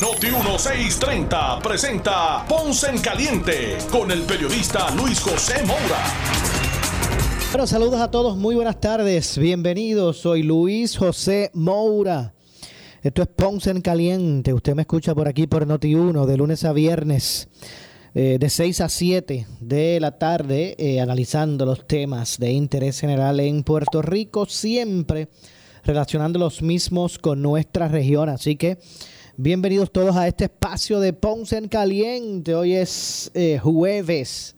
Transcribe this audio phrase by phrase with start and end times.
[0.00, 6.04] Noti 1630 presenta Ponce en Caliente con el periodista Luis José Moura.
[7.50, 12.32] Bueno, saludos a todos, muy buenas tardes, bienvenidos, soy Luis José Moura.
[13.02, 16.72] Esto es Ponce en Caliente, usted me escucha por aquí por Noti1 de lunes a
[16.72, 17.48] viernes
[18.14, 23.40] eh, de 6 a 7 de la tarde eh, analizando los temas de interés general
[23.40, 25.26] en Puerto Rico, siempre
[25.82, 28.78] relacionando los mismos con nuestra región, así que...
[29.40, 32.56] Bienvenidos todos a este espacio de Ponce en Caliente.
[32.56, 34.56] Hoy es eh, jueves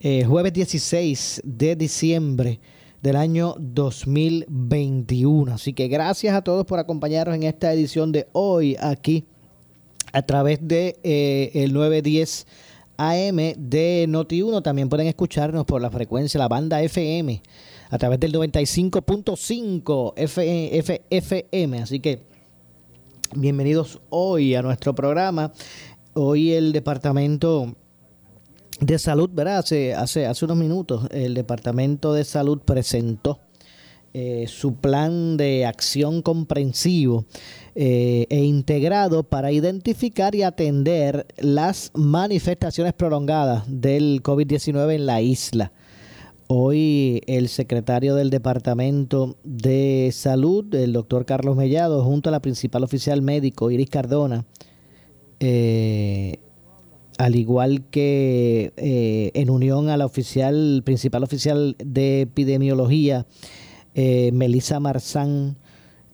[0.00, 2.60] eh, jueves 16 de diciembre
[3.02, 5.52] del año 2021.
[5.52, 9.26] Así que gracias a todos por acompañarnos en esta edición de hoy aquí
[10.14, 12.46] a través de eh, el 910
[12.96, 14.62] AM de Noti1.
[14.62, 17.42] También pueden escucharnos por la frecuencia, la banda FM,
[17.90, 20.14] a través del 95.5
[21.10, 21.82] FM.
[21.82, 22.29] Así que
[23.34, 25.52] bienvenidos hoy a nuestro programa.
[26.14, 27.76] Hoy el departamento
[28.80, 29.58] de Salud, ¿verdad?
[29.58, 33.38] Hace, hace, hace unos minutos el Departamento de Salud presentó
[34.12, 37.26] eh, su plan de acción comprensivo
[37.76, 45.72] eh, e integrado para identificar y atender las manifestaciones prolongadas del COVID-19 en la isla.
[46.52, 52.82] Hoy el secretario del Departamento de Salud, el doctor Carlos Mellado, junto a la principal
[52.82, 54.44] oficial médico, Iris Cardona,
[55.38, 56.38] eh,
[57.18, 63.26] al igual que eh, en unión a la oficial, principal oficial de epidemiología,
[63.94, 65.56] eh, Melissa Marzán,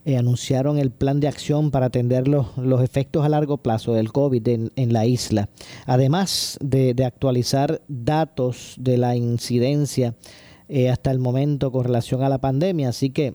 [0.06, 2.46] eh, anunciaron el plan de acción para atender los,
[2.82, 5.50] efectos a largo plazo del COVID en, la isla.
[5.84, 10.14] Además de, actualizar datos de la incidencia
[10.90, 12.88] hasta el momento con relación a la pandemia.
[12.88, 13.34] Así que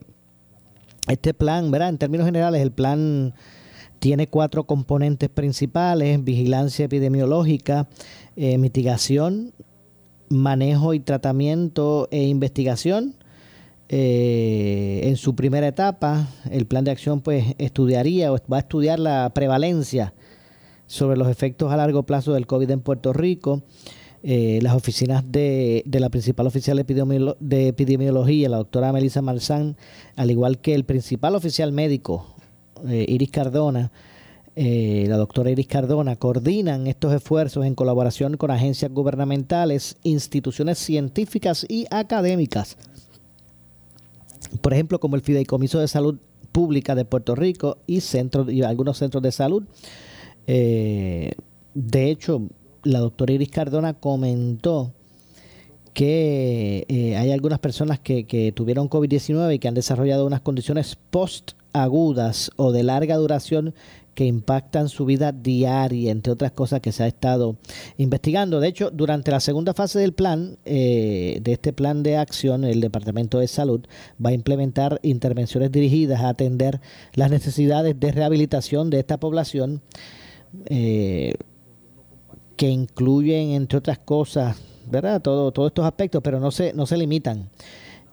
[1.08, 1.90] este plan, ¿verdad?
[1.90, 3.34] En términos generales, el plan
[4.02, 7.88] tiene cuatro componentes principales, vigilancia epidemiológica,
[8.36, 9.54] eh, mitigación,
[10.28, 13.16] manejo y tratamiento e investigación.
[13.94, 19.00] Eh, en su primera etapa, el plan de acción pues estudiaría o va a estudiar
[19.00, 20.14] la prevalencia
[20.88, 23.64] sobre los efectos a largo plazo del COVID en Puerto Rico.
[24.24, 29.76] Eh, las oficinas de, la principal oficial de, epidemiología, la doctora Melissa Marzán,
[30.16, 32.34] al igual que el principal oficial médico
[32.88, 33.92] eh, Iris Cardona,
[34.56, 41.88] la doctora Iris Cardona, coordinan estos esfuerzos en colaboración con agencias gubernamentales, instituciones científicas y
[41.90, 42.78] académicas.
[44.60, 46.18] Por ejemplo, como el Fideicomiso de Salud
[46.52, 49.64] Pública de Puerto Rico y, centros, y algunos centros de salud.
[50.48, 51.32] Eh,
[51.74, 52.42] de hecho,
[52.84, 54.94] la doctora Iris Cardona comentó
[55.94, 56.86] que
[57.18, 62.52] hay algunas personas que, que tuvieron COVID-19 y que han desarrollado unas condiciones post agudas
[62.56, 63.74] o de larga duración
[64.14, 67.56] que impactan su vida diaria, entre otras cosas que se ha estado
[67.98, 68.60] investigando.
[68.60, 72.82] De hecho, durante la segunda fase del plan, eh, de este plan de acción, el
[72.82, 73.82] Departamento de Salud
[74.24, 76.82] va a implementar intervenciones dirigidas a atender
[77.14, 79.82] las necesidades de rehabilitación de esta población,
[80.66, 81.36] eh,
[82.58, 84.58] que incluyen, entre otras cosas,
[84.90, 85.22] ¿verdad?
[85.22, 87.50] Todo, todos estos aspectos, pero no se, no se limitan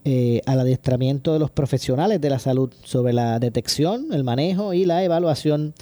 [0.04, 4.84] eh, al adiestramiento de los profesionales de la salud sobre la detección, el manejo y
[4.84, 5.74] la evaluación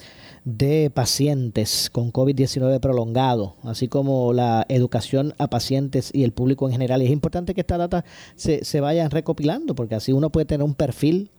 [0.46, 6.72] de pacientes con COVID-19 prolongado, así como la educación a pacientes y el público en
[6.72, 7.02] general.
[7.02, 8.04] Y es importante que esta data
[8.36, 11.30] se, se vayan recopilando, porque así uno puede tener un perfil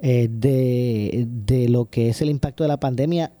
[0.00, 3.32] eh, de, de, lo que es el impacto de la pandemia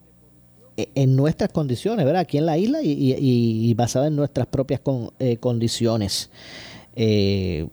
[0.76, 2.22] eh, en nuestras condiciones, ¿verdad?
[2.22, 5.10] Aquí en la isla y, y, basada en nuestras propias con,
[5.40, 6.30] condiciones.
[6.96, 7.66] Eh,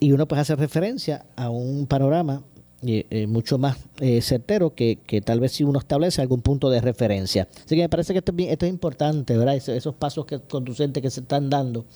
[0.00, 2.42] y uno pues hace referencia a un panorama
[2.80, 6.80] eh, eh, mucho más eh, certero que, tal vez si uno establece algún punto de
[6.80, 7.48] referencia.
[7.64, 9.56] Así que me parece que esto, esto es importante, ¿verdad?
[9.56, 11.86] esos pasos que, conducentes que se están dando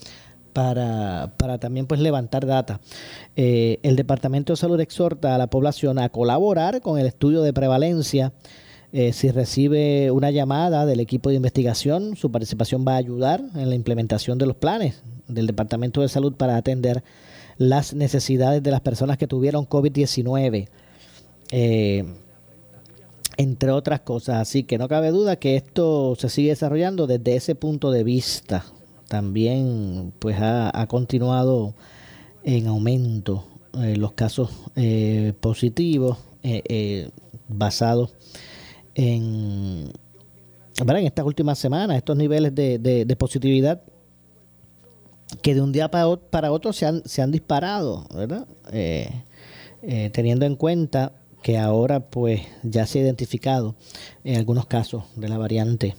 [0.52, 2.80] para, para también pues levantar data.
[3.36, 8.32] el Departamento de Salud exhorta a la población a colaborar con el estudio de prevalencia.
[9.12, 13.76] si recibe una llamada del equipo de investigación, su participación va a ayudar en la
[13.76, 17.04] implementación de los planes del Departamento de Salud para atender
[17.68, 20.68] las necesidades de las personas que tuvieron COVID-19.
[21.50, 22.04] Eh,
[23.36, 24.36] entre otras cosas.
[24.36, 28.64] Así que no cabe duda que esto se sigue desarrollando desde ese punto de vista.
[29.08, 31.74] También pues ha, continuado
[32.44, 33.46] en aumento
[33.80, 36.18] eh, los casos eh, positivos
[37.48, 38.14] basados
[38.94, 39.92] en,
[40.78, 43.82] en estas últimas semanas, estos niveles de, positividad
[45.40, 48.46] que de un día para, para otro se han, se han disparado, ¿verdad?
[50.12, 51.12] teniendo en cuenta
[51.42, 53.74] que ahora pues ya se ha identificado
[54.22, 55.96] en algunos casos de la variante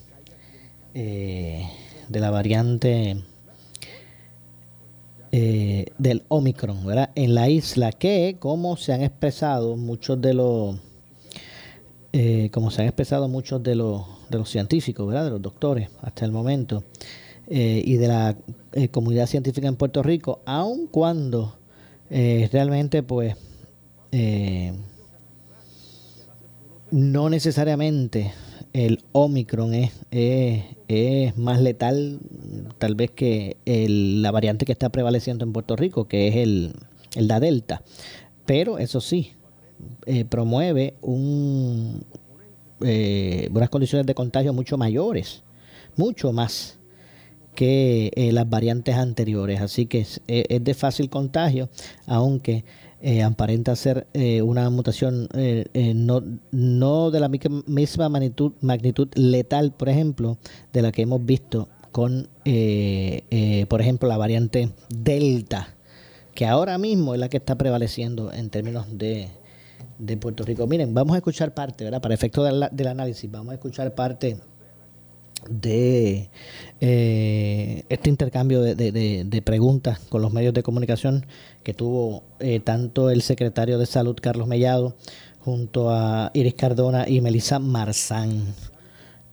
[0.95, 1.67] eh,
[2.07, 3.23] de la variante
[5.31, 7.09] eh, del Omicron, ¿verdad?
[7.15, 10.75] En la isla que, como se han expresado muchos de los,
[12.11, 15.25] eh, como se han expresado muchos de los, de los científicos, ¿verdad?
[15.25, 16.83] De los doctores hasta el momento
[17.49, 18.37] y de la
[18.91, 21.57] comunidad científica en Puerto Rico, aun cuando
[22.09, 23.35] realmente, pues,
[26.91, 28.33] no necesariamente
[28.73, 32.19] el Omicron es, es, más letal
[32.77, 36.73] tal vez que la variante que está prevaleciendo en Puerto Rico, que es el,
[37.15, 37.83] el la Delta.
[38.45, 39.33] Pero eso sí,
[40.05, 42.03] eh, promueve un,
[42.81, 45.43] eh, unas condiciones de contagio mucho mayores,
[45.95, 46.77] mucho más
[47.55, 49.61] que eh, las variantes anteriores.
[49.61, 51.69] Así que es, es de fácil contagio,
[52.05, 52.63] aunque
[53.05, 59.73] eh, aparenta ser eh, una mutación eh, no, no de la misma magnitud, magnitud letal,
[59.73, 60.37] por ejemplo,
[60.71, 65.75] de la que hemos visto con, por ejemplo, la variante Delta,
[66.33, 69.27] que ahora mismo es la que está prevaleciendo en términos de,
[69.99, 70.65] de Puerto Rico.
[70.65, 72.01] Miren, vamos a escuchar parte, ¿verdad?
[72.01, 74.37] Para efecto del, del análisis, vamos a escuchar parte
[75.49, 76.29] de
[76.79, 81.25] eh, este intercambio de, preguntas con los medios de comunicación
[81.63, 84.95] que tuvo eh, tanto el secretario de Salud Carlos Mellado
[85.39, 88.53] junto a Iris Cardona y Melissa Marzán.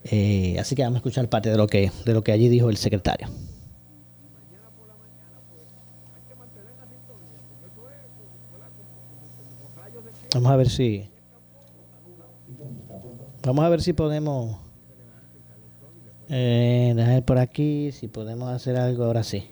[0.04, 2.70] Eh, así que vamos a escuchar parte de lo que de lo que allí dijo
[2.70, 3.28] el secretario.
[10.32, 11.08] Vamos a ver si
[13.42, 14.59] vamos a ver si podemos
[16.30, 19.44] eh, por aquí si podemos hacer algo ahora sí.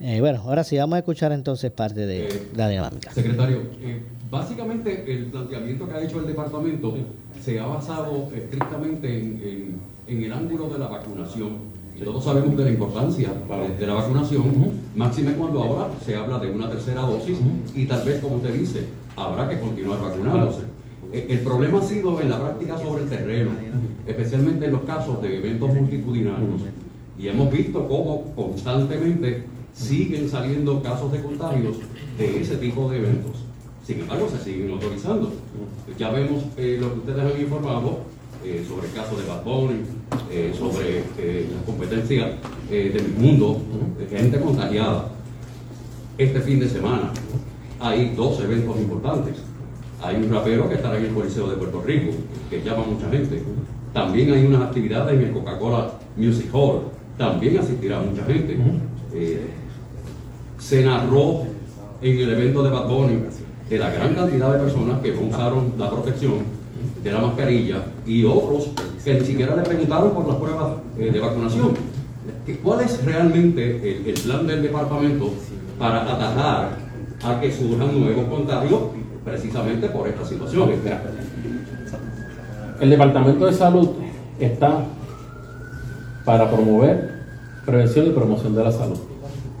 [0.00, 3.10] Eh, bueno, ahora sí, vamos a escuchar entonces parte de eh, la dinámica.
[3.12, 4.00] Secretario, eh,
[4.30, 6.94] básicamente el planteamiento que ha hecho el departamento
[7.42, 11.78] se ha basado estrictamente en, en, el ángulo de la vacunación.
[12.02, 13.32] Todos sabemos de la importancia
[13.76, 14.44] de la vacunación,
[14.94, 17.36] máxime cuando ahora se habla de una tercera dosis
[17.74, 18.84] y tal vez, como usted dice,
[19.16, 20.77] habrá que continuar vacunándose.
[21.12, 23.50] Eh, el problema ha sido en la práctica sobre el terreno,
[24.06, 26.60] especialmente en los casos de eventos multitudinarios.
[27.18, 31.76] Y hemos visto cómo constantemente siguen saliendo casos de contagios
[32.18, 33.32] de ese tipo de eventos.
[33.84, 35.32] Sin embargo, se siguen autorizando.
[35.98, 38.00] Ya vemos eh, lo que ustedes han informado
[38.44, 39.44] eh, sobre el caso de Bad
[40.54, 41.04] sobre
[41.50, 42.38] la competencia
[42.68, 43.60] del mundo,
[43.98, 45.10] de gente contagiada.
[46.18, 47.12] Este fin de semana
[47.80, 49.36] hay dos eventos importantes
[50.02, 52.12] hay un rapero que estará en el Coliseo de Puerto Rico,
[52.48, 53.42] que llama mucha gente.
[53.92, 56.82] También hay unas actividades en el Coca-Cola Music Hall.
[57.16, 58.56] También asistirá mucha gente.
[59.12, 59.48] Eh,
[60.58, 61.44] se narró
[62.00, 63.18] en el evento de Bad Bunny
[63.68, 66.58] de la gran cantidad de personas que usaron la protección
[67.02, 68.70] de la mascarilla y otros
[69.04, 71.74] que ni siquiera le preguntaron por las pruebas eh, de vacunación.
[72.62, 75.32] ¿Cuál es realmente el, el plan del departamento
[75.78, 76.78] para atajar
[77.22, 78.80] a que surjan nuevos contagios
[79.24, 80.70] precisamente por esta situación.
[82.80, 83.90] El Departamento de Salud
[84.38, 84.84] está
[86.24, 87.18] para promover
[87.64, 88.98] prevención y promoción de la salud.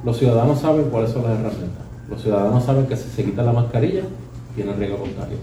[0.04, 1.84] Los ciudadanos saben cuáles son las herramientas.
[2.08, 4.02] Los ciudadanos saben que si se quita la mascarilla,
[4.54, 5.36] tiene riesgo contagio.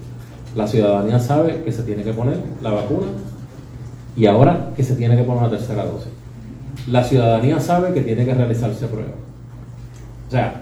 [0.55, 3.07] La ciudadanía sabe que se tiene que poner la vacuna
[4.15, 6.09] y ahora que se tiene que poner una tercera dosis.
[6.87, 9.13] La ciudadanía sabe que tiene que realizarse pruebas.
[10.27, 10.61] O sea,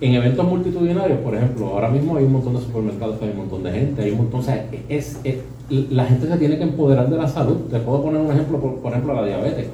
[0.00, 3.62] en eventos multitudinarios, por ejemplo, ahora mismo hay un montón de supermercados, hay un montón
[3.62, 5.18] de gente, hay un montón, o sea, es,
[5.68, 7.56] la gente se tiene que empoderar de la salud.
[7.70, 9.68] Te puedo poner un ejemplo, por, ejemplo, la diabetes.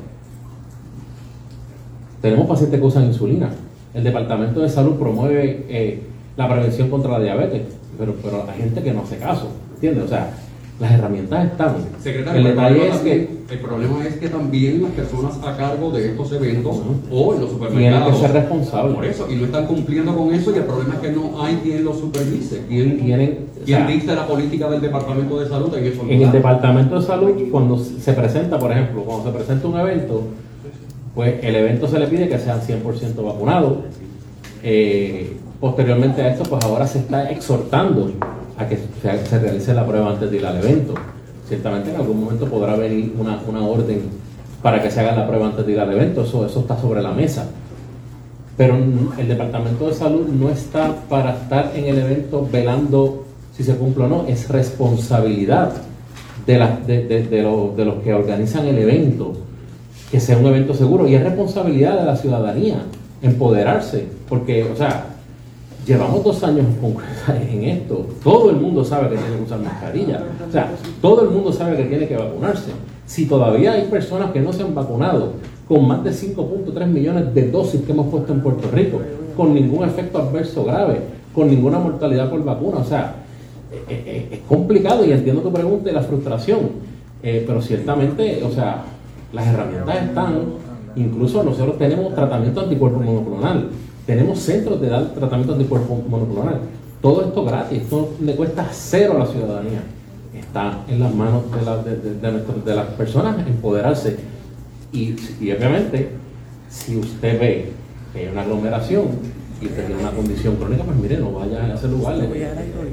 [2.21, 3.51] Tenemos pacientes que usan insulina.
[3.95, 6.03] El Departamento de Salud promueve eh,
[6.37, 7.63] la prevención contra la diabetes,
[7.99, 10.05] pero, pero hay gente que no hace caso, ¿entiendes?
[10.05, 10.33] O sea,
[10.81, 11.77] las herramientas están.
[12.03, 16.11] Secretario, el detalle es que el problema es que también las personas a cargo de
[16.11, 16.77] estos eventos
[17.11, 18.95] o en los supermercados tienen que ser responsables.
[18.95, 21.57] Por eso, y no están cumpliendo con eso y el problema es que no hay
[21.57, 26.03] quien los supervise, quien, tienen, quien dicte la política del Departamento de Salud en eso.
[26.09, 30.23] En el Departamento de Salud, cuando se presenta, por ejemplo, cuando se presenta un evento,
[31.15, 33.79] pues el evento se le pide que sean 100% vacunados.
[34.63, 38.11] Eh, posteriormente a esto, pues ahora se está exhortando
[38.57, 40.95] a que se, realice la prueba antes de ir al evento.
[41.49, 44.03] ciertamente en algún momento podrá venir una, una orden
[44.63, 47.03] para que se haga la prueba antes de ir al evento, eso, eso está sobre
[47.03, 47.47] la mesa.
[48.57, 53.25] Pero el Departamento de Salud no está para estar en el evento velando
[53.57, 55.73] si se cumple o no, es responsabilidad
[56.47, 57.43] de, de, de, de,
[57.77, 59.35] de los que organizan el evento
[60.13, 62.83] que sea un evento seguro y es responsabilidad de la ciudadanía
[63.23, 65.07] empoderarse, porque, o sea,
[65.87, 66.67] llevamos dos años
[67.29, 70.71] en esto, todo el mundo sabe que tiene que usar mascarilla, o sea,
[71.01, 72.73] todo el mundo sabe que tiene que vacunarse.
[73.07, 75.33] Si todavía hay personas que no se han vacunado,
[75.69, 79.01] con más de 5.3 millones de dosis que hemos puesto en Puerto Rico,
[79.37, 81.01] con ningún efecto adverso grave,
[81.35, 83.17] con ninguna mortalidad por vacuna, o sea,
[83.89, 86.71] es, complicado y entiendo tu pregunta y la frustración,
[87.23, 88.85] eh, pero ciertamente, o sea,
[89.33, 90.35] las herramientas están,
[90.97, 93.69] incluso nosotros tenemos tratamiento anticuerpo monoclonal,
[94.07, 96.61] tenemos centros de dar tratamiento anticuerpo monoclonal.
[97.01, 99.83] Todo esto gratis, esto le cuesta cero a la ciudadanía.
[100.35, 101.43] Está en las manos
[101.85, 104.17] de, de, las personas empoderarse.
[104.93, 105.15] Y,
[105.53, 106.11] obviamente,
[106.69, 107.73] si usted ve
[108.13, 109.07] que hay una aglomeración
[109.61, 112.17] y usted tiene una condición crónica, pues mire, no vaya a ese lugar.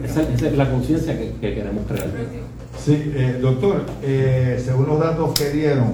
[0.04, 2.08] Esa, es la conciencia que, queremos crear.
[2.78, 5.94] Sí, eh, doctor, eh, según los datos que dieron,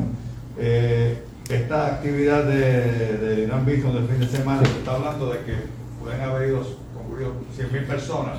[0.60, 1.18] eh,
[1.50, 5.56] esta actividad de, de Irán Bison del fin de semana, se está hablando de que
[6.02, 6.62] pueden haber ido,
[6.94, 8.38] concluido 100.000 personas.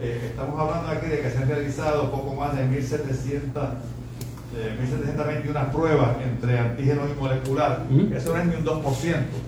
[0.00, 3.94] Eh, estamos hablando aquí de que se han realizado poco más de 1.700
[4.54, 7.82] 1721 pruebas entre antígenos y molecular.
[8.14, 8.82] Eso no es ni un 2%.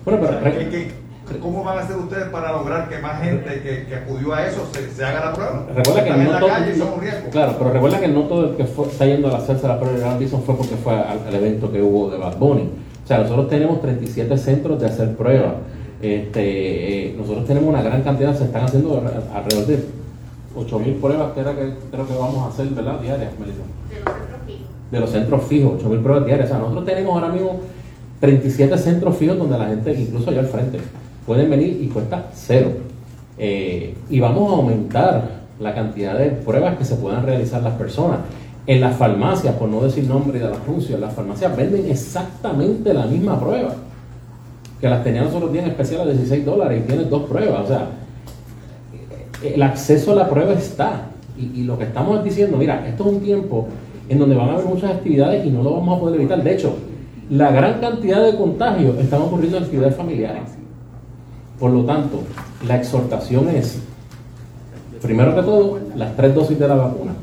[0.05, 4.33] Bueno, pero, ¿Cómo van a hacer ustedes para lograr que más gente que, que acudió
[4.33, 5.65] a eso se, haga la prueba?
[5.75, 6.49] Recuerda que no todo,
[7.31, 9.97] Claro, pero recuerda que no todo el que fue, está yendo a hacerse la prueba
[9.97, 12.69] de Anderson fue porque fue al, evento que hubo de Bad Bunny.
[13.07, 15.53] O sea, nosotros tenemos 37 centros de hacer pruebas.
[16.01, 19.01] Este, eh, nosotros tenemos una gran cantidad, se están haciendo
[19.33, 19.77] alrededor de
[20.53, 22.99] 8.000 pruebas que, era que creo que vamos a hacer, ¿verdad?
[22.99, 23.61] Diarias, Melissa.
[23.89, 24.91] De los centros fijos.
[24.91, 26.49] De los centros fijos, 8.000 pruebas diarias.
[26.49, 27.61] O sea, nosotros tenemos ahora mismo
[28.19, 30.79] 37 centros fijos donde la gente, incluso allá al frente,
[31.25, 32.71] pueden venir y cuesta cero.
[33.37, 35.29] Eh, y vamos a aumentar
[35.61, 38.19] la cantidad de pruebas que se puedan realizar las personas.
[38.67, 43.05] En las farmacias, por no decir nombre de los anuncios, las farmacias venden exactamente la
[43.05, 43.73] misma prueba.
[44.81, 47.63] Que las tenían nosotros días especial a 16 dólares y tienes dos pruebas.
[47.63, 47.87] O sea,
[49.41, 51.07] el acceso a la prueba está.
[51.37, 53.67] Y, y, lo que estamos diciendo, mira, esto es un tiempo
[54.09, 56.43] en donde van a haber muchas actividades y no lo vamos a poder evitar.
[56.43, 56.75] De hecho,
[57.29, 60.43] la gran cantidad de contagios están ocurriendo en actividades familiares.
[61.57, 62.21] Por lo tanto,
[62.67, 63.81] la exhortación es,
[65.01, 67.13] primero que todo, las tres dosis de la vacuna.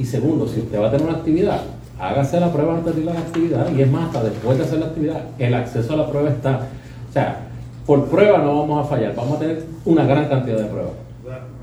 [0.00, 1.60] Y segundo, si usted va a tener una actividad,
[2.00, 4.64] hágase la prueba antes de ir a la actividad y es más, hasta después de
[4.64, 6.68] hacer la actividad, el acceso a la prueba está.
[7.10, 7.40] O sea,
[7.84, 10.92] por prueba no vamos a fallar, vamos a tener una gran cantidad de pruebas.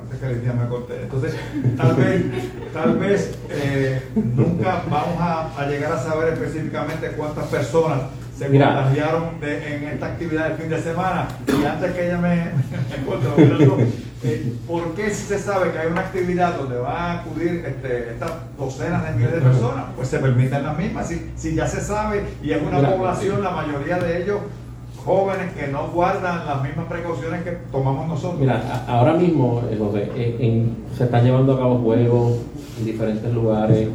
[0.04, 1.02] Antes que me corte.
[1.02, 1.34] Entonces,
[1.78, 2.26] tal vez,
[2.72, 8.02] tal vez eh, nunca vamos a llegar a saber específicamente cuántas personas
[8.38, 8.68] se Mira.
[8.68, 11.28] contagiaron en esta actividad del fin de semana.
[11.48, 12.36] Y antes que ella me,
[13.78, 13.88] me
[14.24, 18.12] eh, ¿por qué si se sabe que hay una actividad donde van a acudir este,
[18.12, 19.86] estas docenas de miles de personas?
[19.96, 21.08] Pues se permiten las mismas.
[21.08, 24.40] Si, si ya se sabe y es una población, la mayoría de ellos
[25.04, 28.40] jóvenes que no guardan las mismas precauciones que tomamos nosotros.
[28.40, 32.40] Mira, ahora mismo eh, se están llevando a cabo juegos
[32.78, 33.88] en diferentes lugares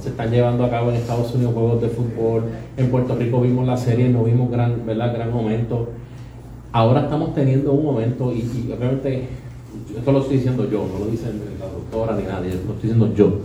[0.00, 2.44] se están llevando a cabo en Estados Unidos juegos de fútbol,
[2.76, 5.14] en Puerto Rico vimos la serie, no vimos gran, ¿verdad?
[5.14, 5.88] gran momento.
[6.72, 8.42] Ahora estamos teniendo un momento, y,
[8.72, 9.28] obviamente,
[9.96, 11.26] esto lo estoy diciendo yo, no lo dice
[11.58, 13.38] la doctora ni nadie, lo estoy diciendo yo.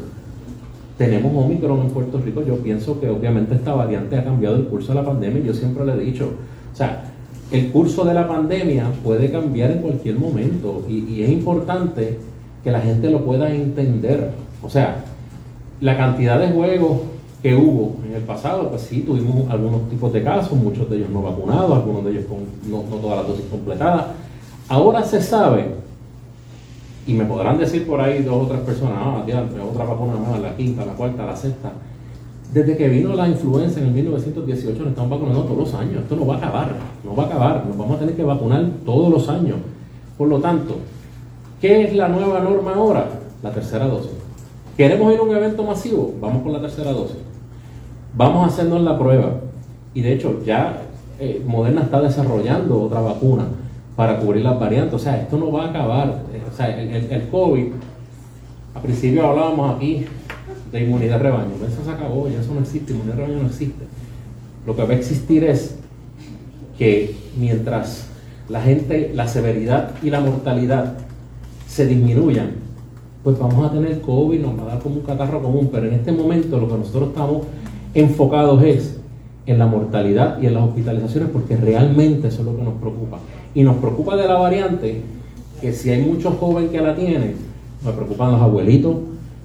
[0.98, 4.94] Tenemos Omicron en Puerto Rico, yo pienso que obviamente esta variante ha cambiado el curso
[4.94, 6.30] de la pandemia, yo siempre le he dicho,
[6.72, 7.12] o sea,
[7.52, 12.18] el curso de la pandemia puede cambiar en cualquier momento y, y es importante
[12.64, 14.32] que la gente lo pueda entender.
[14.64, 15.04] O sea,
[15.82, 17.02] la cantidad de juegos
[17.42, 21.10] que hubo en el pasado, pues sí, tuvimos algunos tipos de casos, muchos de ellos
[21.10, 22.40] no vacunados, algunos de ellos con
[22.70, 24.06] no, todas las dosis completadas.
[24.68, 25.76] Ahora se sabe,
[27.06, 29.24] y me podrán decir por ahí dos o tres personas, ah,
[29.72, 31.72] otra vacuna más, la quinta, la cuarta, la sexta.
[32.52, 36.04] Desde que vino la influenza en el 1918 nos estamos vacunando todos los años.
[36.04, 37.66] Esto no va a acabar, no va a acabar.
[37.68, 39.58] Nos vamos a tener que vacunar todos los años.
[40.18, 40.78] Por lo tanto,
[41.60, 43.08] ¿qué es la nueva norma ahora?
[43.44, 44.15] La tercera dosis.
[44.78, 46.14] ¿Queremos ir a un evento masivo?
[46.20, 47.18] Vamos con la tercera dosis.
[48.14, 49.40] Vamos a hacernos la prueba.
[49.94, 50.82] Y de hecho, ya
[51.20, 53.46] eh, Moderna está desarrollando otra vacuna
[53.96, 54.94] para cubrir las variantes.
[54.94, 56.24] O sea, esto no va a acabar.
[56.34, 57.68] Eh, o sea, el, COVID,
[58.74, 60.06] al principio hablábamos aquí
[60.72, 61.52] de inmunidad rebaño.
[61.66, 63.86] Eso se acabó, ya eso no existe, inmunidad rebaño no existe.
[64.68, 65.78] Lo que va a existir es
[66.78, 68.08] que mientras
[68.50, 70.98] la gente, la severidad y la mortalidad
[71.68, 72.65] se disminuyan,
[73.26, 75.96] pues vamos a tener COVID, nos va a dar como un catarro común, pero en
[75.96, 77.42] este momento lo que nosotros estamos
[77.96, 79.00] enfocados es
[79.48, 83.18] en la mortalidad y en las hospitalizaciones, porque realmente eso es lo que nos preocupa.
[83.56, 85.02] Y nos preocupa de la variante,
[85.60, 87.34] que si hay muchos jóvenes que la tienen,
[87.84, 88.96] me preocupan los abuelitos,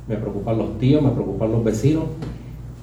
[0.06, 2.04] me preocupan los tíos, me preocupan los vecinos,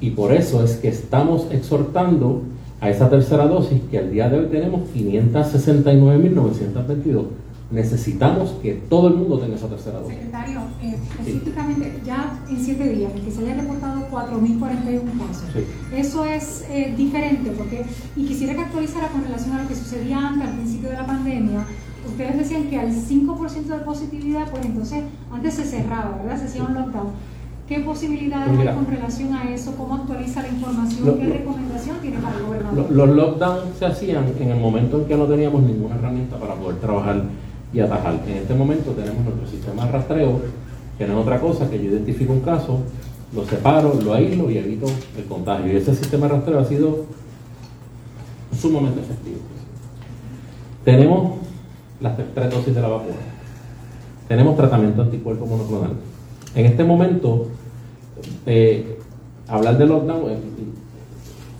[0.02, 2.42] y por eso es que estamos exhortando
[2.82, 7.26] a esa tercera dosis, que al día de hoy tenemos 569.922
[7.70, 10.16] necesitamos que todo el mundo tenga esa tercera dosis.
[10.16, 15.50] Secretario, eh, específicamente, ya en siete días, que se haya reportado 4.041 casos,
[15.94, 20.28] eso es eh, diferente, porque, y quisiera que actualizara con relación a lo que sucedía
[20.28, 21.66] antes, al principio de la pandemia,
[22.08, 26.40] ustedes decían que al 5% de positividad, pues entonces antes se cerraba, ¿verdad?
[26.40, 27.08] Se hacía un lockdown.
[27.68, 29.76] ¿Qué posibilidades pues hay con relación a eso?
[29.76, 31.20] ¿Cómo actualiza la información?
[31.20, 32.90] ¿Qué recomendación tiene para el gobernador?
[32.90, 36.80] Los lockdowns se hacían en el momento en que no teníamos ninguna herramienta para poder
[36.80, 37.24] trabajar
[37.78, 38.20] y atajar.
[38.28, 40.42] En este momento tenemos nuestro sistema de rastreo,
[40.98, 42.80] que no es otra cosa que yo identifico un caso,
[43.34, 45.72] lo separo, lo aíslo y evito el contagio.
[45.72, 47.06] Y ese sistema de rastreo ha sido
[48.60, 49.38] sumamente efectivo.
[50.84, 51.38] Tenemos
[52.02, 53.16] las tres dosis de la vacuna.
[54.28, 55.92] Tenemos tratamiento anticuerpo monoclonal.
[56.56, 57.48] En este momento,
[58.48, 58.98] eh,
[59.48, 60.32] hablar de lockdown,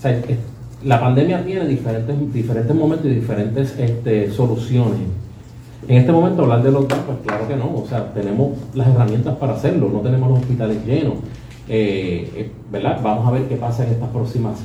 [0.04, 0.38] eh,
[0.84, 5.27] la pandemia tiene diferentes, diferentes momentos y diferentes este, soluciones
[5.88, 9.36] en este momento hablar de lockdown, pues claro que no, o sea, tenemos las herramientas
[9.38, 11.16] para hacerlo, no tenemos los hospitales llenos,
[11.70, 13.00] eh, eh, ¿verdad?
[13.02, 14.60] Vamos a ver qué pasa en estas próximas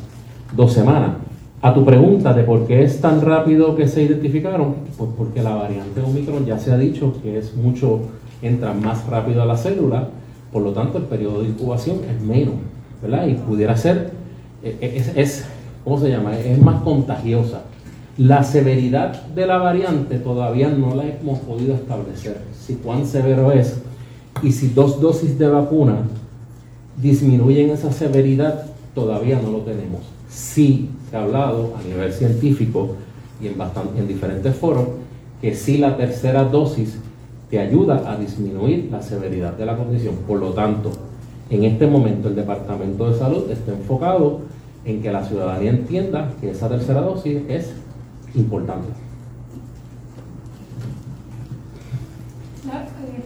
[0.54, 1.12] dos semanas.
[1.60, 5.54] A tu pregunta de por qué es tan rápido que se identificaron, pues porque la
[5.54, 8.00] variante Omicron ya se ha dicho que es mucho,
[8.42, 10.08] entra más rápido a la célula,
[10.52, 12.54] por lo tanto el periodo de incubación es menos,
[13.00, 13.28] ¿verdad?
[13.28, 14.10] Y pudiera ser,
[14.64, 15.46] eh, es, es
[15.84, 16.36] ¿cómo se llama?
[16.36, 17.62] Es más contagiosa.
[18.18, 23.80] La severidad de la variante todavía no la hemos podido establecer, si cuán severo es
[24.42, 26.02] y si dos dosis de vacuna
[27.00, 30.02] disminuyen esa severidad, todavía no lo tenemos.
[30.28, 32.96] Sí se ha hablado a nivel científico
[33.40, 33.54] y en,
[33.98, 34.88] en diferentes foros
[35.40, 36.98] que sí la tercera dosis
[37.50, 40.16] te ayuda a disminuir la severidad de la condición.
[40.26, 40.90] Por lo tanto,
[41.50, 44.40] en este momento el Departamento de Salud está enfocado
[44.84, 47.72] en que la ciudadanía entienda que esa tercera dosis es
[48.34, 48.88] importante.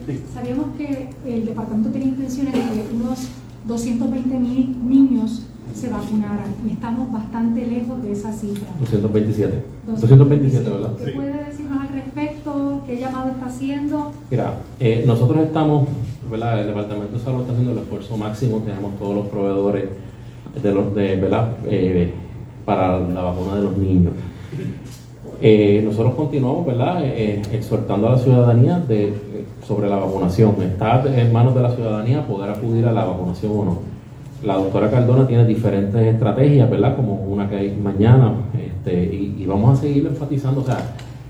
[0.09, 3.29] Eh, sabíamos que el departamento tiene intenciones de que unos
[3.66, 5.42] 220 mil niños
[5.75, 8.69] se vacunaran y estamos bastante lejos de esa cifra.
[8.81, 9.64] 227.
[9.87, 10.92] 227, ¿verdad?
[11.05, 12.83] ¿Qué puede decirnos al respecto?
[12.87, 14.12] ¿Qué llamado está haciendo?
[14.31, 15.88] Mira, eh, nosotros estamos,
[16.31, 16.61] ¿verdad?
[16.61, 19.85] El Departamento de Salud está haciendo el esfuerzo máximo, tenemos todos los proveedores
[20.62, 21.53] de los, de, ¿verdad?
[21.66, 22.12] Eh,
[22.64, 24.12] para la vacuna de los niños.
[25.43, 27.01] Eh, nosotros continuamos ¿verdad?
[27.05, 29.13] Eh, exhortando a la ciudadanía de,
[29.67, 30.55] sobre la vacunación.
[30.63, 33.79] Está en manos de la ciudadanía poder acudir a la vacunación o no.
[34.45, 36.95] La doctora Cardona tiene diferentes estrategias, ¿verdad?
[36.95, 40.61] Como una que hay mañana, este, y, vamos a seguir enfatizando.
[40.61, 40.79] O sea,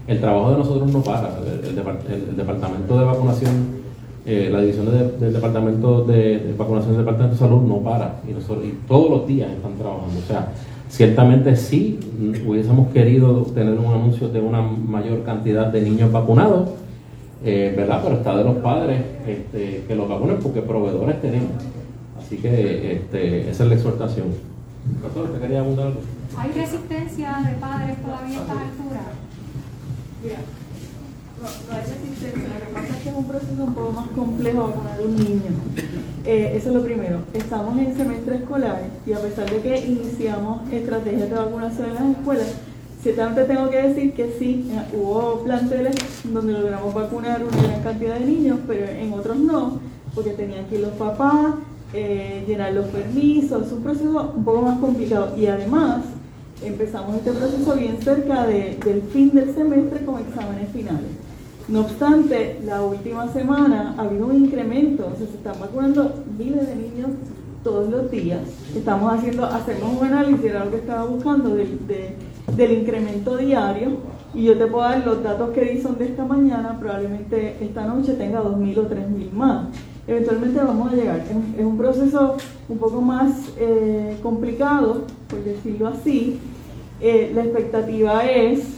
[0.06, 1.30] el trabajo de nosotros no para.
[1.64, 3.52] El, departamento de vacunación,
[4.26, 4.86] eh, la división
[5.20, 8.20] del departamento de, vacunación del departamento de salud no para.
[8.26, 10.18] Y, y todos los días están trabajando.
[10.18, 10.48] O sea,
[10.88, 11.98] Ciertamente sí,
[12.46, 16.70] hubiésemos querido tener un anuncio de una mayor cantidad de niños vacunados,
[17.44, 18.00] eh, ¿verdad?
[18.04, 21.50] Pero está de los padres este, que los vacunen porque proveedores tenemos.
[22.18, 24.26] Así que este, esa es la exhortación.
[25.02, 26.00] Doctor, ¿te quería algo?
[26.38, 29.02] ¿Hay resistencia de padres todavía a esta altura?
[30.22, 30.38] Mira,
[31.36, 34.08] no, no hay resistencia, lo que pasa es que es un proceso un poco más
[34.08, 35.50] complejo vacunar a un niño.
[36.26, 37.20] Eh, eso es lo primero.
[37.32, 42.18] Estamos en semestre escolar y a pesar de que iniciamos estrategias de vacunación en las
[42.18, 42.54] escuelas,
[43.00, 48.18] ciertamente tengo que decir que sí, eh, hubo planteles donde logramos vacunar una gran cantidad
[48.18, 49.78] de niños, pero en otros no,
[50.16, 51.54] porque tenían que ir los papás,
[51.94, 55.32] eh, llenar los permisos, es un proceso un poco más complicado.
[55.36, 56.06] Y además,
[56.60, 61.25] empezamos este proceso bien cerca del fin del semestre con exámenes finales.
[61.68, 67.10] No obstante, la última semana ha habido un incremento, se están vacunando miles de niños
[67.64, 68.42] todos los días.
[68.76, 73.96] Estamos haciendo, hacemos un análisis, era lo que estaba buscando, del, incremento diario.
[74.32, 77.84] Y yo te puedo dar los datos que di son de esta mañana, probablemente esta
[77.84, 79.66] noche tenga 2.000 o 3.000 más.
[80.06, 81.18] Eventualmente vamos a llegar.
[81.18, 82.36] Es, un proceso
[82.68, 86.38] un poco más eh, complicado, por decirlo así.
[87.00, 88.75] Eh, la expectativa es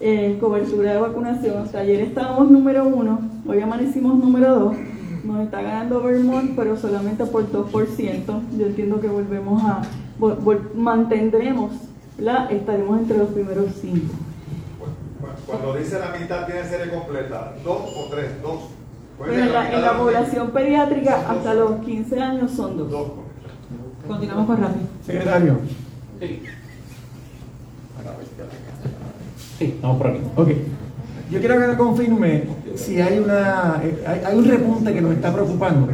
[0.00, 1.58] eh, cobertura de vacunación.
[1.58, 4.76] Hasta ayer estábamos número uno, hoy amanecimos número dos,
[5.24, 8.42] nos está ganando Vermont, pero solamente por 2%.
[8.56, 9.82] Yo entiendo que volvemos a,
[10.74, 11.72] mantendremos,
[12.18, 14.14] la, estaremos entre los primeros cinco.
[15.46, 18.70] Cuando dice la mitad tiene serie completa, dos o tres, dos.
[19.26, 19.52] en
[19.82, 23.12] la, población pediátrica hasta los 15 años son dos.
[24.06, 24.86] Continuamos con rápido.
[25.04, 25.58] Secretario.
[26.20, 26.42] Sí.
[29.58, 30.20] Sí, estamos por aquí.
[30.36, 30.48] Ok.
[31.30, 32.44] Yo quiero que me confirme
[32.80, 35.88] si hay una hay, un repunte que nos está preocupando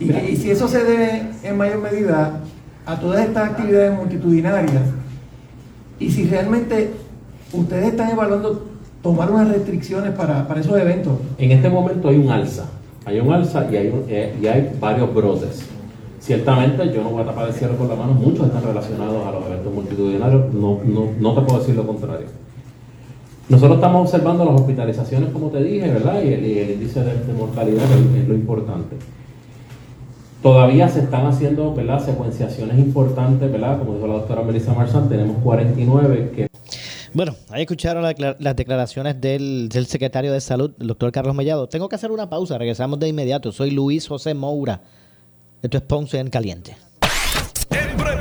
[0.00, 2.40] y, si eso se debe en mayor medida
[2.84, 4.82] a todas estas actividades multitudinarias
[5.98, 6.90] y si realmente
[7.52, 8.64] ustedes están evaluando
[9.02, 11.12] tomar unas restricciones para, para esos eventos.
[11.38, 12.66] En este momento hay un alza,
[13.04, 15.66] hay un alza y hay, eh, y hay varios brotes.
[16.20, 19.30] Ciertamente, yo no voy a tapar el cielo con la mano, muchos están relacionados a
[19.30, 22.26] los eventos multitudinarios, no, no, no te puedo decir lo contrario.
[23.48, 26.22] Nosotros estamos observando las hospitalizaciones, como te dije, ¿verdad?
[26.22, 27.84] Y el, índice de, mortalidad
[28.16, 28.96] es, lo importante.
[30.42, 32.04] Todavía se están haciendo, ¿verdad?
[32.04, 33.78] Secuenciaciones importantes, ¿verdad?
[33.78, 36.48] Como dijo la doctora Melissa Marzán, tenemos 49 que...
[37.12, 41.68] Bueno, ahí escucharon las declaraciones del, del, secretario de Salud, el doctor Carlos Mellado.
[41.68, 43.52] Tengo que hacer una pausa, regresamos de inmediato.
[43.52, 44.80] Soy Luis José Moura.
[45.62, 46.76] Esto es Ponce en Caliente.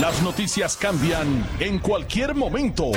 [0.00, 2.90] Las noticias cambian en cualquier momento.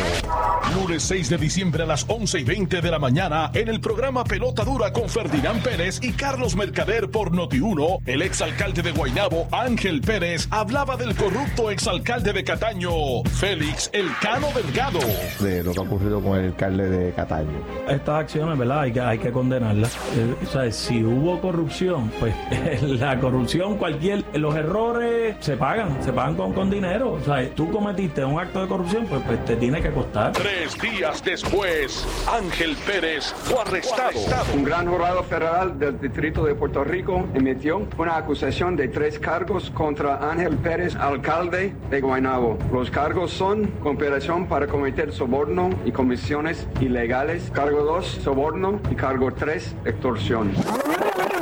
[0.74, 4.24] Lunes 6 de diciembre a las 11 y 20 de la mañana en el programa
[4.24, 10.02] Pelota Dura con Ferdinand Pérez y Carlos Mercader por Noti1, el exalcalde de Guaynabo, Ángel
[10.02, 15.00] Pérez, hablaba del corrupto exalcalde de Cataño, Félix El Cano Delgado.
[15.40, 17.60] De lo que ha ocurrido con el alcalde de Cataño.
[17.88, 18.82] Estas acciones, ¿verdad?
[18.82, 19.96] Hay que, hay que condenarlas.
[20.16, 22.36] Eh, o sea, si hubo corrupción, pues
[22.82, 27.14] la corrupción, cualquier, los errores se pagan, se pagan con, con dinero.
[27.14, 30.32] O sea, tú cometiste un acto de corrupción, pues, pues te tiene que costar.
[30.34, 34.20] Tres días después, Ángel Pérez fue arrestado.
[34.54, 39.70] Un gran jurado federal del Distrito de Puerto Rico emitió una acusación de tres cargos
[39.72, 42.58] contra Ángel Pérez, alcalde de Guaynabo.
[42.72, 47.52] Los cargos son cooperación para cometer soborno y comisiones ilegales.
[47.54, 48.80] Cargo 2, soborno.
[48.92, 50.52] Y cargo 3, extorsión.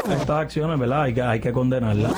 [0.09, 1.03] Estas acciones, ¿verdad?
[1.03, 2.13] Hay que, hay que condenarlas.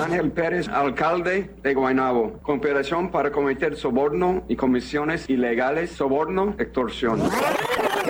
[0.00, 2.38] Ángel Pérez, alcalde de Guaynabo.
[2.42, 7.20] Cooperación para cometer soborno y comisiones ilegales, soborno, extorsión.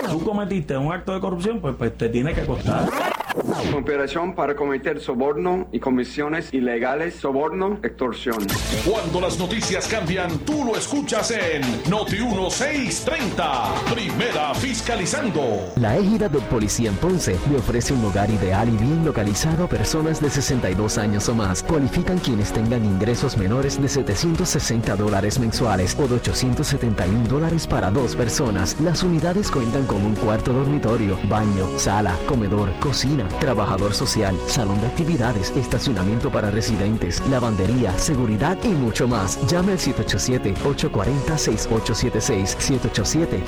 [0.09, 2.87] Tú cometiste un acto de corrupción, pues, pues te tiene que costar.
[3.75, 8.37] Operación para cometer soborno y comisiones ilegales, soborno, extorsión.
[8.85, 13.75] Cuando las noticias cambian, tú lo escuchas en Noti 1630.
[13.93, 15.41] Primera fiscalizando.
[15.75, 19.69] La égida del policía en Ponce le ofrece un lugar ideal y bien localizado a
[19.69, 21.63] personas de 62 años o más.
[21.63, 28.15] Cualifican quienes tengan ingresos menores de 760 dólares mensuales o de 871 dólares para dos
[28.15, 28.79] personas.
[28.79, 34.87] Las unidades cuentan con un cuarto dormitorio, baño, sala, comedor, cocina trabajador social, salón de
[34.87, 39.39] actividades, estacionamiento para residentes, lavandería, seguridad y mucho más.
[39.47, 42.55] Llame al 787-840-6876.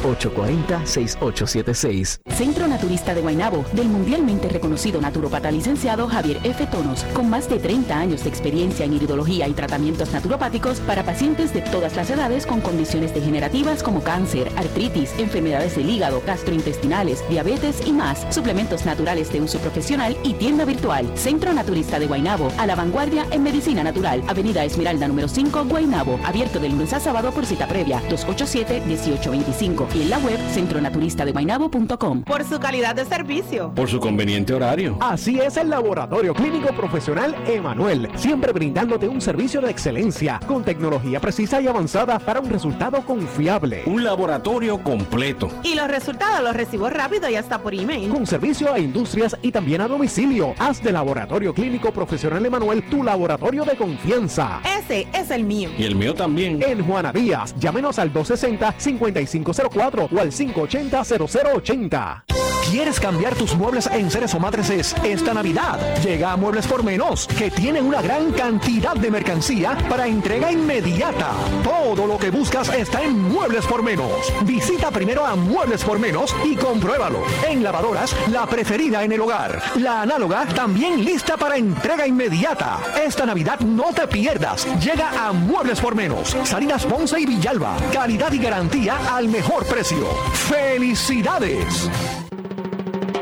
[0.02, 2.22] 787-840-6876.
[2.36, 6.66] Centro Naturista de Guaynabo, del mundialmente reconocido naturopata licenciado Javier F.
[6.66, 11.54] Tonos, con más de 30 años de experiencia en iridología y tratamientos naturopáticos para pacientes
[11.54, 17.86] de todas las edades con condiciones degenerativas como cáncer, artritis, enfermedades del hígado, gastrointestinales, diabetes
[17.86, 18.26] y más.
[18.34, 21.12] Suplementos naturales de uso profesional profesional y tienda virtual.
[21.16, 24.24] Centro Naturista de Guaynabo, a la vanguardia en medicina natural.
[24.30, 26.18] Avenida Esmeralda número 5, Guaynabo.
[26.24, 28.02] Abierto de lunes a sábado por cita previa.
[28.08, 29.88] 287-1825.
[29.94, 32.24] Y en la web centronaturistadeguaynabo.com.
[32.24, 33.74] Por su calidad de servicio.
[33.76, 34.96] Por su conveniente horario.
[35.02, 38.08] Así es el Laboratorio Clínico Profesional Emanuel.
[38.16, 43.84] Siempre brindándote un servicio de excelencia con tecnología precisa y avanzada para un resultado confiable.
[43.86, 45.50] Un laboratorio completo.
[45.62, 48.10] Y los resultados los recibo rápido y hasta por email.
[48.10, 50.54] Con servicio a industrias y también a domicilio.
[50.60, 54.62] Haz de Laboratorio Clínico Profesional Emanuel tu laboratorio de confianza.
[54.80, 55.70] Ese es el mío.
[55.78, 56.62] Y el mío también.
[56.62, 62.24] En Juana Díaz, llámenos al 260-5504 o al 580-0080.
[62.70, 65.80] ¿Quieres cambiar tus muebles en seres o matrices esta Navidad?
[66.02, 71.32] Llega a Muebles por Menos, que tienen una gran cantidad de mercancía para entrega inmediata.
[71.64, 74.34] Todo lo que buscas está en Muebles por Menos.
[74.44, 77.24] Visita primero a Muebles por Menos y compruébalo.
[77.48, 79.62] En lavadoras, la preferida en el hogar.
[79.76, 82.80] La análoga también lista para entrega inmediata.
[83.04, 84.68] Esta Navidad no te pierdas.
[84.84, 86.36] Llega a Muebles por Menos.
[86.44, 87.76] Salinas Ponce y Villalba.
[87.92, 90.08] Calidad y garantía al mejor precio.
[90.34, 91.90] ¡Felicidades!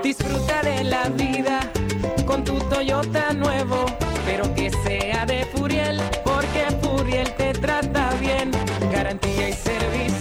[0.03, 1.59] Disfruta de la vida
[2.25, 3.85] con tu Toyota nuevo,
[4.25, 8.51] pero que sea de Furiel, porque Furiel te trata bien.
[8.91, 10.20] Garantía y servicio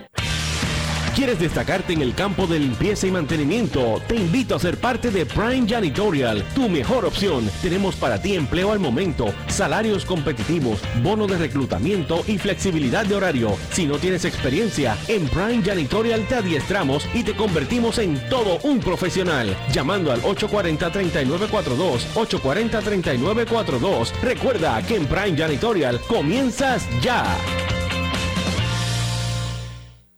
[1.21, 4.01] ¿Quieres destacarte en el campo de limpieza y mantenimiento?
[4.07, 7.47] Te invito a ser parte de Prime Janitorial, tu mejor opción.
[7.61, 13.55] Tenemos para ti empleo al momento, salarios competitivos, bono de reclutamiento y flexibilidad de horario.
[13.71, 18.79] Si no tienes experiencia, en Prime Janitorial te adiestramos y te convertimos en todo un
[18.79, 19.55] profesional.
[19.71, 24.11] Llamando al 840-3942, 840-3942.
[24.23, 27.37] Recuerda que en Prime Janitorial comienzas ya.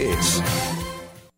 [0.00, 0.77] It's.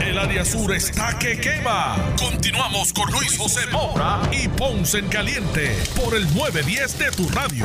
[0.00, 1.96] El área sur está que quema.
[2.18, 7.64] Continuamos con Luis José Moura y Ponce en Caliente por el 910 de tu radio.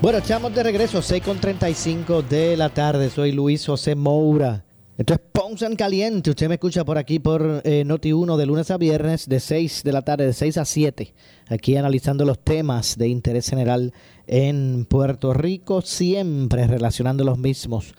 [0.00, 3.10] Bueno, echamos de regreso 6 con 35 de la tarde.
[3.10, 4.64] Soy Luis José Moura.
[4.98, 6.30] Esto es Ponce en Caliente.
[6.30, 9.82] Usted me escucha por aquí por eh, Noti 1 de lunes a viernes de 6
[9.82, 11.14] de la tarde, de 6 a 7.
[11.48, 13.92] Aquí analizando los temas de interés general
[14.26, 17.94] en Puerto Rico, siempre relacionando los mismos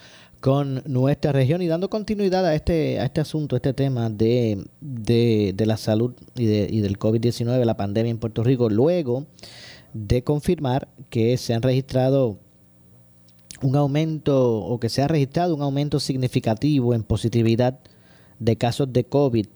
[0.48, 4.64] con nuestra región y dando continuidad a este, a este asunto, a este tema de,
[4.80, 9.26] de, la salud y, de, y del COVID-19, la pandemia en Puerto Rico, luego
[9.92, 12.40] de confirmar que se han registrado
[13.62, 17.82] un aumento o que se ha registrado un aumento significativo en positividad
[18.40, 19.48] de casos de COVID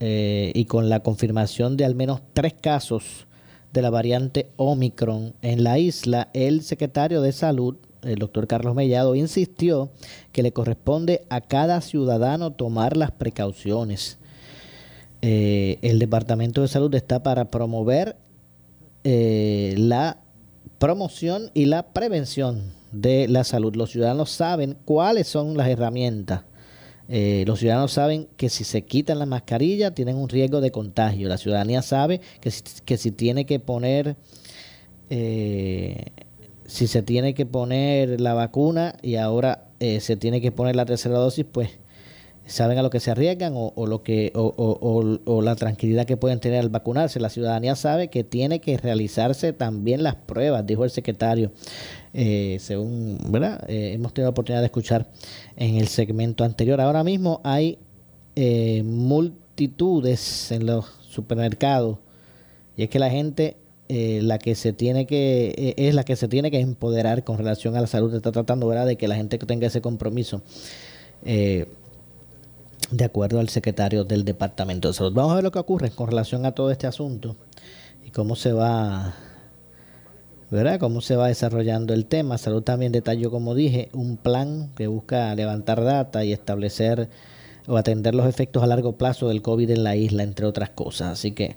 [0.00, 3.26] eh, y con la confirmación de al menos tres casos
[3.72, 9.14] de la variante Omicron en la isla, el secretario de Salud, el doctor Carlos Mellado,
[9.14, 9.90] insistió
[10.32, 14.18] que le corresponde a cada ciudadano tomar las precauciones.
[15.22, 18.16] Eh, el Departamento de Salud está para promover
[19.04, 20.18] eh, la
[20.78, 23.74] promoción y la prevención de la salud.
[23.74, 26.42] Los ciudadanos saben cuáles son las herramientas
[27.10, 31.28] eh, los ciudadanos saben que si se quitan la mascarilla tienen un riesgo de contagio.
[31.28, 32.50] La ciudadanía sabe que
[32.98, 34.16] si, tiene que poner,
[36.68, 40.84] si se tiene que poner la vacuna y ahora eh, se tiene que poner la
[40.84, 41.70] tercera dosis, pues
[42.48, 46.60] saben a lo que se arriesgan o, lo que o, la tranquilidad que pueden tener
[46.60, 47.20] al vacunarse.
[47.20, 51.52] La ciudadanía sabe que tiene que realizarse también las pruebas, dijo el secretario.
[52.14, 55.08] Eh, según verdad eh, hemos tenido la oportunidad de escuchar
[55.56, 56.80] en el segmento anterior.
[56.80, 57.78] Ahora mismo hay
[58.34, 61.98] eh, multitudes en los supermercados
[62.76, 63.56] y es que la gente
[63.88, 67.80] la que se tiene que es la que se tiene que empoderar con relación a
[67.80, 68.86] la salud está tratando ¿verdad?
[68.86, 70.42] de que la gente tenga ese compromiso
[72.90, 75.12] de acuerdo al secretario del Departamento de Salud.
[75.12, 77.36] Vamos a ver lo que ocurre con relación a todo este asunto
[78.06, 79.14] y cómo se va,
[80.50, 80.80] ¿verdad?
[80.80, 82.38] Cómo se va desarrollando el tema.
[82.38, 87.10] Salud también detalló, como dije, un plan que busca levantar data y establecer
[87.66, 91.08] o atender los efectos a largo plazo del COVID en la isla, entre otras cosas.
[91.12, 91.56] Así que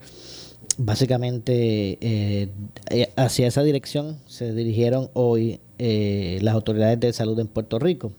[0.77, 2.49] básicamente eh,
[2.89, 8.12] eh, hacia esa dirección se dirigieron hoy eh, las autoridades de salud en Puerto Rico.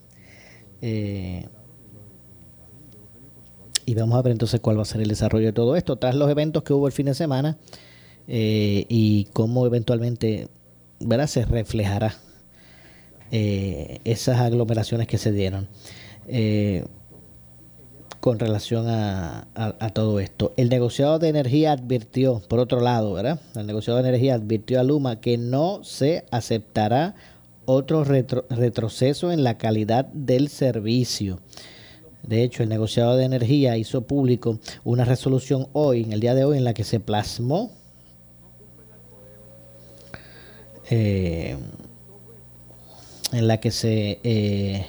[3.85, 6.15] Y vamos a ver entonces cuál va a ser el desarrollo de todo esto tras
[6.15, 7.57] los eventos que hubo el fin de semana
[8.27, 10.49] y cómo eventualmente
[10.99, 11.27] ¿verdad?
[11.27, 12.15] se reflejará
[13.31, 15.69] esas aglomeraciones que se dieron
[18.23, 19.49] con relación a,
[19.93, 20.53] todo esto.
[20.55, 23.41] El negociado de energía advirtió, por otro lado, ¿verdad?
[23.53, 27.15] El negociado de energía advirtió a Luma que no se aceptará
[27.65, 31.41] otro retroceso en la calidad del servicio.
[32.25, 36.45] De hecho, el negociado de energía hizo público una resolución hoy, en el día de
[36.45, 37.73] hoy, en la que se plasmó
[40.89, 41.57] eh,
[43.33, 44.85] en la que se, eh,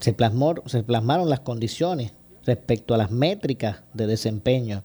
[0.00, 2.12] se, plasmó, se plasmaron las condiciones
[2.44, 4.82] respecto a las métricas de desempeño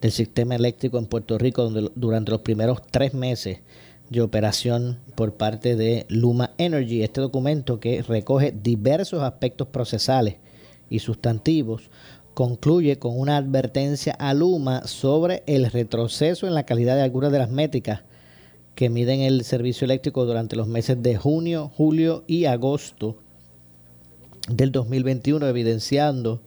[0.00, 3.60] del sistema eléctrico en Puerto Rico durante los primeros tres meses
[4.08, 7.02] de operación por parte de Luma Energy.
[7.02, 10.36] Este documento que recoge diversos aspectos procesales
[10.88, 11.90] y sustantivos
[12.34, 17.38] concluye con una advertencia a Luma sobre el retroceso en la calidad de algunas de
[17.38, 18.02] las métricas
[18.74, 23.18] que miden el servicio eléctrico durante los meses de junio, julio y agosto
[24.56, 26.40] del 2021, evidenciando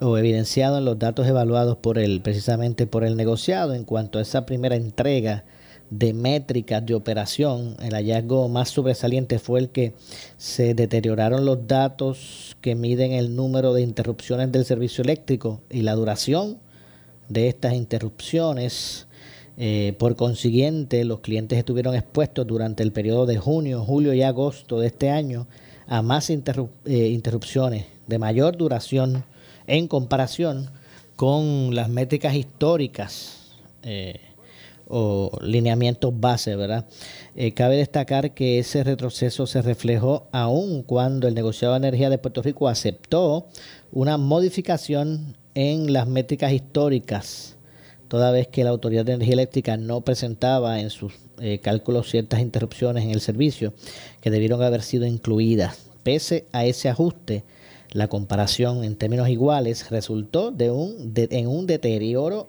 [0.00, 4.22] o evidenciado en los datos evaluados por el precisamente por el negociado en cuanto a
[4.22, 5.44] esa primera entrega
[5.90, 9.92] de métricas de operación, el hallazgo más sobresaliente fue el que
[10.38, 15.94] se deterioraron los datos que miden el número de interrupciones del servicio eléctrico y la
[15.94, 16.58] duración
[17.28, 19.06] de estas interrupciones.
[19.58, 24.80] Eh, por consiguiente, los clientes estuvieron expuestos durante el periodo de junio, julio y agosto
[24.80, 25.46] de este año
[25.86, 26.36] a más eh,
[27.08, 29.24] interrupciones de mayor duración
[29.66, 30.70] en comparación
[31.16, 33.52] con las métricas históricas.
[33.82, 34.20] Eh,
[34.94, 36.84] o lineamientos base, ¿verdad?
[37.34, 42.18] Eh, cabe destacar que ese retroceso se reflejó aún cuando el negociado de energía de
[42.18, 43.46] Puerto Rico aceptó
[43.90, 47.56] una modificación en las métricas históricas,
[48.12, 52.40] toda vez que la Autoridad de Energía Eléctrica no presentaba en sus eh, cálculos ciertas
[52.40, 53.72] interrupciones en el servicio
[54.20, 55.86] que debieron haber sido incluidas.
[56.02, 57.42] Pese a ese ajuste,
[57.90, 62.48] la comparación en términos iguales resultó de un, en un deterioro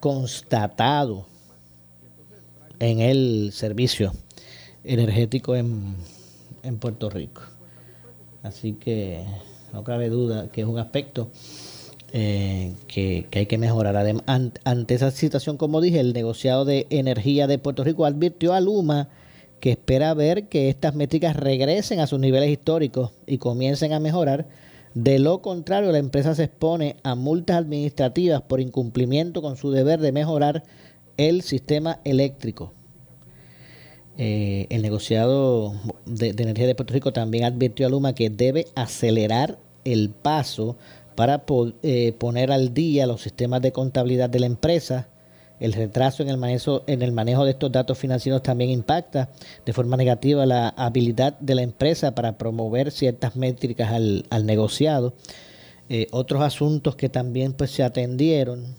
[0.00, 1.24] constatado
[2.78, 4.12] en el servicio
[4.84, 5.94] energético en,
[6.78, 7.40] Puerto Rico.
[8.42, 9.24] Así que
[9.72, 11.30] no cabe duda que es un aspecto
[12.12, 13.96] eh, que, hay que mejorar.
[13.96, 18.60] Además, ante esa situación, como dije, el negociado de energía de Puerto Rico advirtió a
[18.60, 19.08] Luma
[19.60, 24.48] que espera ver que estas métricas regresen a sus niveles históricos y comiencen a mejorar.
[24.94, 30.00] De lo contrario, la empresa se expone a multas administrativas por incumplimiento con su deber
[30.00, 30.64] de mejorar
[31.16, 32.72] el sistema eléctrico.
[34.18, 35.74] Eh, el negociado
[36.06, 40.76] de, energía de Puerto Rico también advirtió a Luma que debe acelerar el paso
[41.20, 41.44] para
[41.82, 45.08] eh, poner al día los sistemas de contabilidad de la empresa.
[45.58, 49.28] El retraso en el, manejo, en el manejo de estos datos financieros también impacta
[49.66, 55.12] de forma negativa la habilidad de la empresa para promover ciertas métricas al, negociado.
[55.90, 58.74] Eh, otros asuntos que también pues, se atendieron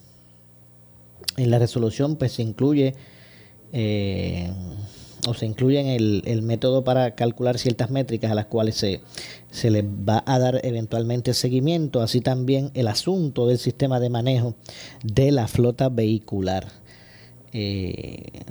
[1.38, 2.96] en la resolución pues se incluye
[5.28, 5.88] o se incluye en
[6.26, 9.02] el, método para calcular ciertas métricas a las cuales se,
[9.52, 14.56] se les va a dar eventualmente seguimiento, así también el asunto del sistema de manejo
[15.04, 16.68] de la flota vehicular.
[17.54, 18.44] Eh,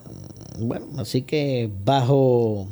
[0.59, 2.69] bueno, así que bajo,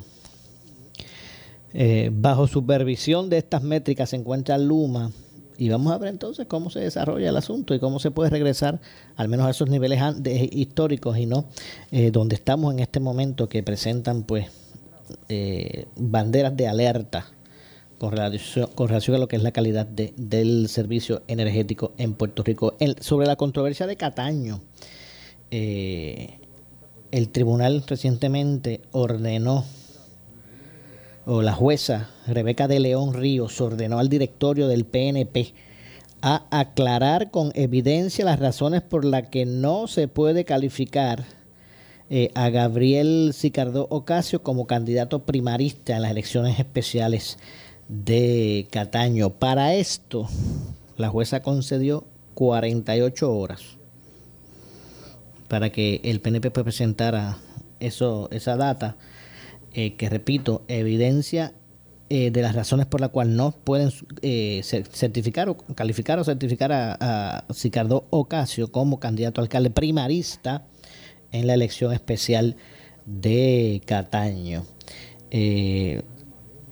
[1.72, 5.10] eh, bajo supervisión de estas métricas se encuentra Luma
[5.58, 8.80] y vamos a ver entonces cómo se desarrolla el asunto y cómo se puede regresar
[9.16, 10.00] al menos a esos niveles
[10.52, 11.46] históricos y no
[11.90, 14.46] eh, donde estamos en este momento que presentan pues
[15.28, 17.26] eh, banderas de alerta
[17.98, 22.44] con relación, con relación a lo que es la calidad del servicio energético en Puerto
[22.44, 22.76] Rico.
[23.00, 24.60] sobre la controversia de Cataño,
[25.50, 26.38] eh,
[27.10, 29.64] el tribunal recientemente ordenó
[31.30, 35.52] o la jueza Rebeca de León Ríos ordenó al directorio del PNP
[36.22, 41.26] a aclarar con evidencia las razones por las que no se puede calificar
[42.08, 47.36] eh, a Gabriel Sicardo Ocasio como candidato primarista en las elecciones especiales
[47.88, 49.28] de Cataño.
[49.28, 50.30] Para esto,
[50.96, 53.76] la jueza concedió 48 horas
[55.46, 57.36] para que el PNP presentara
[57.80, 58.96] eso, esa data
[59.80, 61.54] eh, que repito, evidencia
[62.10, 66.72] eh, de las razones por las cuales no pueden eh, certificar o calificar o certificar
[66.72, 70.66] a, a Sicardo Ocasio como candidato a alcalde primarista
[71.30, 72.56] en la elección especial
[73.06, 74.64] de Cataño.
[75.30, 76.02] el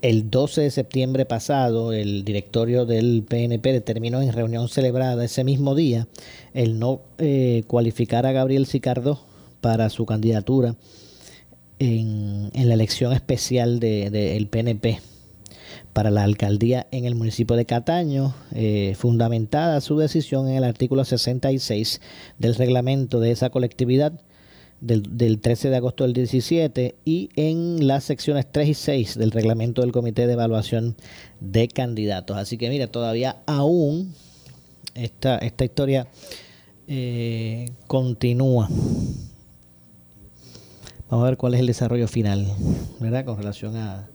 [0.02, 6.08] 12 de septiembre pasado, el directorio del PNP determinó en reunión celebrada ese mismo día
[6.54, 7.02] el no
[7.68, 9.20] cualificar a Gabriel Sicardo
[9.60, 10.74] para su candidatura
[11.78, 15.00] en, la elección especial del de, PNP
[15.92, 21.04] para la alcaldía en el municipio de Cataño, eh, fundamentada su decisión en el artículo
[21.04, 22.00] 66
[22.38, 24.12] del reglamento de esa colectividad
[24.80, 29.30] del, del, 13 de agosto del 17 y en las secciones 3 y 6 del
[29.30, 30.96] reglamento del Comité de Evaluación
[31.40, 32.36] de Candidatos.
[32.36, 34.14] Así que mira, todavía aún
[34.94, 36.08] esta, esta historia
[36.88, 38.68] eh, continúa.
[41.08, 42.52] Vamos a ver cuál es el desarrollo final,
[42.98, 43.24] ¿verdad?
[43.24, 44.08] Con relación a,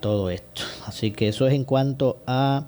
[0.00, 0.62] todo esto.
[0.86, 2.66] Así que eso es en cuanto a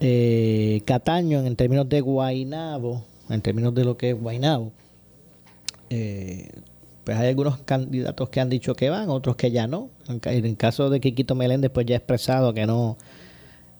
[0.00, 4.72] eh, Cataño en términos de Guainabo, en términos de lo que es Guainabo.
[5.88, 6.50] Eh,
[7.04, 9.88] pues hay algunos candidatos que han dicho que van, otros que ya no.
[10.06, 12.98] En, el caso de Quiquito Meléndez, pues ya ha expresado que no,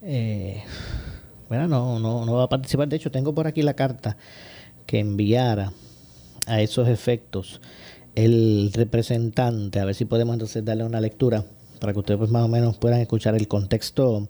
[0.01, 0.63] eh,
[1.51, 2.89] bueno, no, no, no va a participar.
[2.89, 4.17] De hecho, tengo por aquí la carta
[4.87, 5.73] que enviara
[6.47, 7.61] a esos efectos
[8.17, 11.45] el representante, a ver si podemos entonces darle una lectura
[11.79, 14.29] para que ustedes pues, más o menos puedan escuchar el contexto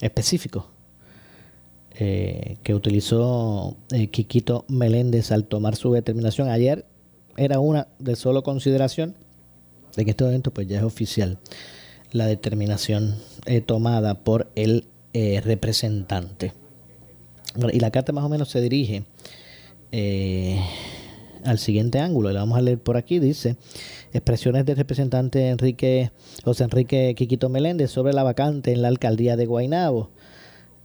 [0.00, 0.68] específico
[1.98, 6.50] eh, que utilizó eh, Quiquito Meléndez al tomar su determinación.
[6.50, 6.84] Ayer
[7.36, 9.16] era una de solo consideración,
[9.96, 11.38] en este momento pues ya es oficial
[12.12, 13.16] la determinación
[13.46, 16.52] eh, tomada por el representante.
[17.72, 19.04] Y la carta más o menos se dirige
[21.44, 22.30] al siguiente ángulo.
[22.30, 23.18] Le vamos a leer por aquí.
[23.18, 23.56] Dice,
[24.12, 26.12] expresiones del representante Enrique
[26.44, 30.10] José Enrique Quiquito Meléndez sobre la vacante en la alcaldía de Guaynabo.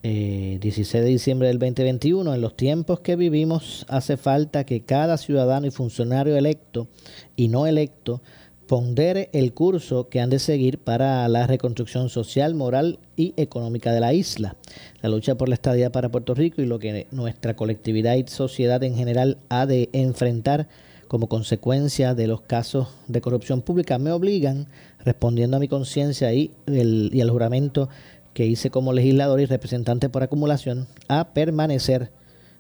[0.04, 5.18] 16 eh, de diciembre del 2021, en los tiempos que vivimos hace falta que cada
[5.18, 6.88] ciudadano y funcionario electo
[7.36, 8.22] y no electo
[8.68, 14.02] pondere el curso que han de seguir para la reconstrucción social, moral y económica de
[14.02, 14.56] la isla.
[15.02, 18.84] La lucha por la estadía para Puerto Rico y lo que nuestra colectividad y sociedad
[18.84, 20.68] en general ha de enfrentar
[21.08, 24.68] como consecuencia de los casos de corrupción pública me obligan,
[25.06, 27.88] respondiendo a mi conciencia y, y al juramento
[28.34, 32.12] que hice como legislador y representante por acumulación, a permanecer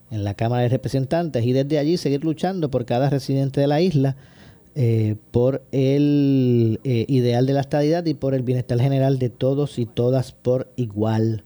[0.09, 3.81] en la Cámara de Representantes y desde allí seguir luchando por cada residente de la
[3.81, 4.15] isla
[4.79, 9.79] eh, por el eh, ideal de la estadidad y por el bienestar general de todos
[9.79, 11.45] y todas por igual.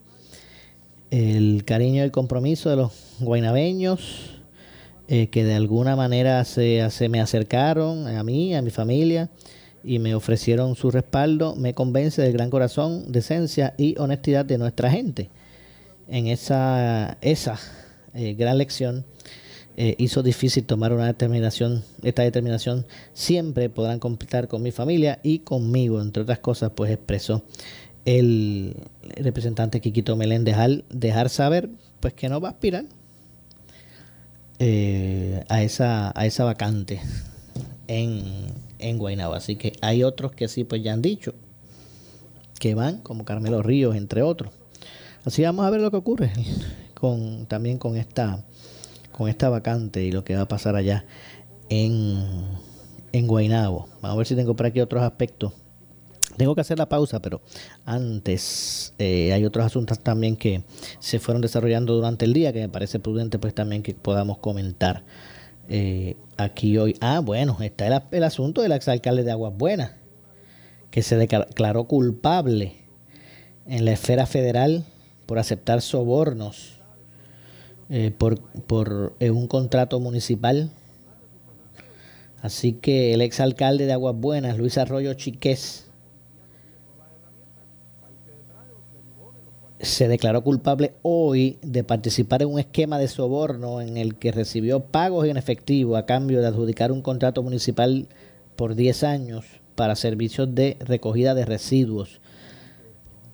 [1.10, 4.42] El cariño y el compromiso de los guainabeños
[5.08, 9.30] eh, que de alguna manera se, se me acercaron a mí, a mi familia
[9.82, 14.90] y me ofrecieron su respaldo, me convence del gran corazón, decencia y honestidad de nuestra
[14.90, 15.30] gente.
[16.06, 17.58] En esa, esa
[18.12, 19.06] gran lección
[19.76, 25.40] eh, hizo difícil tomar una determinación, esta determinación, siempre podrán completar con mi familia y
[25.40, 27.42] conmigo, entre otras cosas, pues expresó
[28.04, 28.76] el
[29.16, 31.70] representante Quiquito Melén dejar, dejar saber
[32.00, 32.84] pues que no va a aspirar
[34.58, 37.00] eh, a, esa, a esa vacante
[37.86, 38.22] en,
[38.78, 39.34] en Guaynabo.
[39.34, 41.34] Así que hay otros que sí pues ya han dicho
[42.58, 44.52] que van, como Carmelo Ríos, entre otros.
[45.24, 46.32] Así vamos a ver lo que ocurre
[46.94, 48.44] con también con esta
[49.12, 51.04] con esta vacante y lo que va a pasar allá
[51.68, 52.24] en,
[53.12, 53.88] en Guaynabo.
[54.00, 55.52] Vamos a ver si tengo por aquí otros aspectos.
[56.36, 57.42] Tengo que hacer la pausa, pero
[57.84, 60.62] antes eh, hay otros asuntos también que
[60.98, 65.04] se fueron desarrollando durante el día que me parece prudente pues también que podamos comentar
[65.68, 66.96] eh, aquí hoy.
[67.00, 69.92] Ah, bueno, está el, el asunto del exalcalde de Aguas Buenas,
[70.90, 72.76] que se declaró culpable
[73.66, 74.84] en la esfera federal
[75.26, 76.81] por aceptar sobornos
[77.94, 80.70] eh, por, por eh, un contrato municipal.
[82.40, 85.90] Así que el exalcalde de Aguas Buenas, Luis Arroyo Chiqués,
[89.78, 94.80] se declaró culpable hoy de participar en un esquema de soborno en el que recibió
[94.80, 98.06] pagos en efectivo a cambio de adjudicar un contrato municipal
[98.56, 102.22] por 10 años para servicios de recogida de residuos.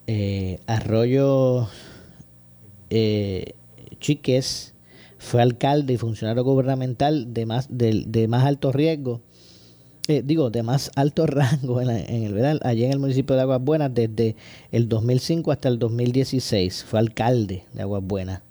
[0.09, 1.69] Eh, Arroyo
[2.91, 3.55] eh,
[4.01, 4.75] Chiques
[5.19, 9.21] fue alcalde y funcionario gubernamental de más, de, más alto riesgo,
[10.07, 13.63] eh, digo, de más alto rango en, el verano, allí en el municipio de Aguas
[13.63, 14.37] Buenas desde
[14.71, 16.85] el 2005 hasta el 2016.
[16.85, 18.43] Fue alcalde de Aguas Buenas.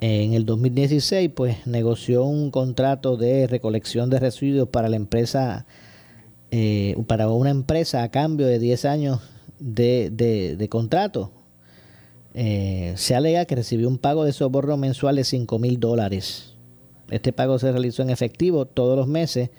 [0.00, 5.66] En el 2016, pues negoció un contrato de recolección de residuos para la empresa,
[6.52, 9.20] eh, para una empresa a cambio de 10 años
[9.58, 11.32] de contrato
[12.40, 16.54] eh, se alega que recibió un pago de soborno mensual de 5 mil dólares.
[17.10, 19.50] Este pago se realizó en efectivo todos los meses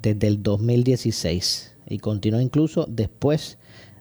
[0.00, 3.58] desde el 2016 y continuó incluso después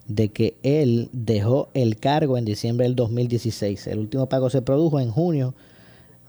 [0.07, 3.88] de que él dejó el cargo en diciembre del 2016.
[3.88, 5.53] El último pago se produjo en junio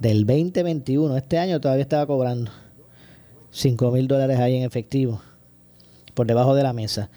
[0.00, 1.16] del 2021.
[1.16, 2.50] Este año todavía estaba cobrando
[3.52, 5.20] 5 mil dólares ahí en efectivo
[6.14, 7.10] por debajo de la mesa.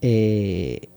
[0.00, 0.90] Eh,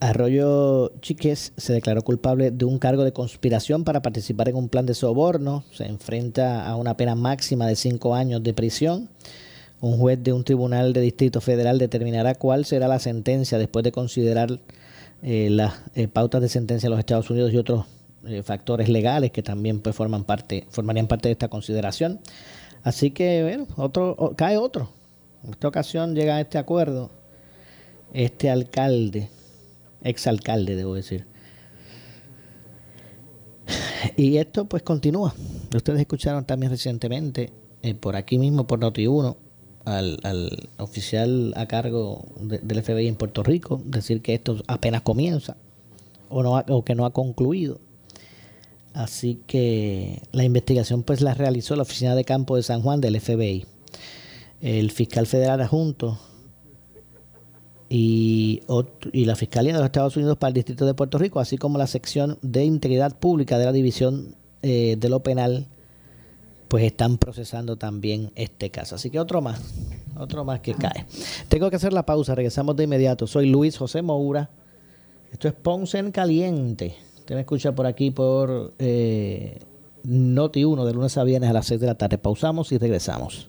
[0.00, 4.86] Arroyo Chiques se declaró culpable de un cargo de conspiración para participar en un plan
[4.86, 5.64] de soborno.
[5.72, 9.08] Se enfrenta a una pena máxima de cinco años de prisión.
[9.80, 13.92] Un juez de un tribunal de distrito federal determinará cuál será la sentencia después de
[13.92, 14.60] considerar
[15.22, 17.86] eh, las eh, pautas de sentencia de los Estados Unidos y otros
[18.26, 22.20] eh, factores legales que también pues, forman parte, formarían parte de esta consideración.
[22.84, 24.90] Así que, bueno, otro, cae otro.
[25.44, 27.10] En esta ocasión llega a este acuerdo
[28.12, 29.28] este alcalde
[30.02, 31.26] exalcalde, debo decir.
[34.16, 35.34] Y esto pues continúa.
[35.74, 39.36] Ustedes escucharon también recientemente, eh, por aquí mismo, por Noti1,
[39.84, 45.56] al, al oficial a cargo del FBI en Puerto Rico, decir que esto apenas comienza
[46.28, 47.80] o, no o que no ha concluido.
[48.92, 53.20] Así que la investigación pues la realizó la Oficina de Campo de San Juan del
[53.20, 53.66] FBI.
[54.60, 56.18] El fiscal federal adjunto
[57.88, 58.62] y,
[59.12, 61.86] la Fiscalía de los Estados Unidos para el Distrito de Puerto Rico, así como la
[61.86, 65.66] sección de Integridad Pública de la División eh, de lo Penal,
[66.68, 68.96] pues están procesando también este caso.
[68.96, 69.60] Así que otro más,
[70.18, 71.06] otro más que cae.
[71.48, 73.26] Tengo que hacer la pausa, regresamos de inmediato.
[73.26, 74.50] Soy Luis José Moura.
[75.32, 76.94] Esto es Ponce en Caliente.
[77.18, 79.58] Usted me escucha por aquí por eh,
[80.04, 82.18] Noti 1 de lunes a viernes a las 6 de la tarde.
[82.18, 83.48] Pausamos y regresamos.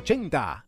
[0.00, 0.67] 580-0080.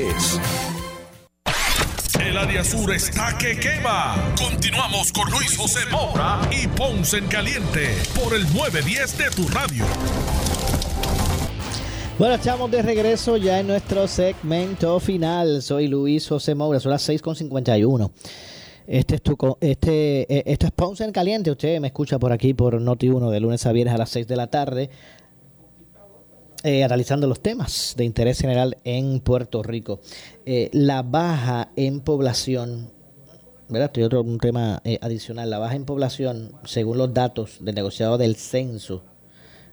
[2.19, 4.33] El área sur está que quema.
[4.37, 9.85] Continuamos con Luis José Moura y Ponce en Caliente por el 910 de tu radio.
[12.17, 15.61] Bueno, estamos de regreso ya en nuestro segmento final.
[15.61, 18.11] Soy Luis José Moura, son las 6.51.
[18.87, 21.51] Este es tu, este, esto es Ponce en Caliente.
[21.51, 24.35] Usted me escucha por aquí por Noti1 de lunes a viernes a las 6 de
[24.35, 24.89] la tarde.
[26.63, 29.99] Eh, analizando los temas de interés general en Puerto Rico.
[30.45, 32.91] Eh, la baja en población,
[33.67, 33.91] ¿verdad?
[34.03, 35.49] Otro un tema eh, adicional.
[35.49, 39.03] La baja en población, según los datos del negociado del censo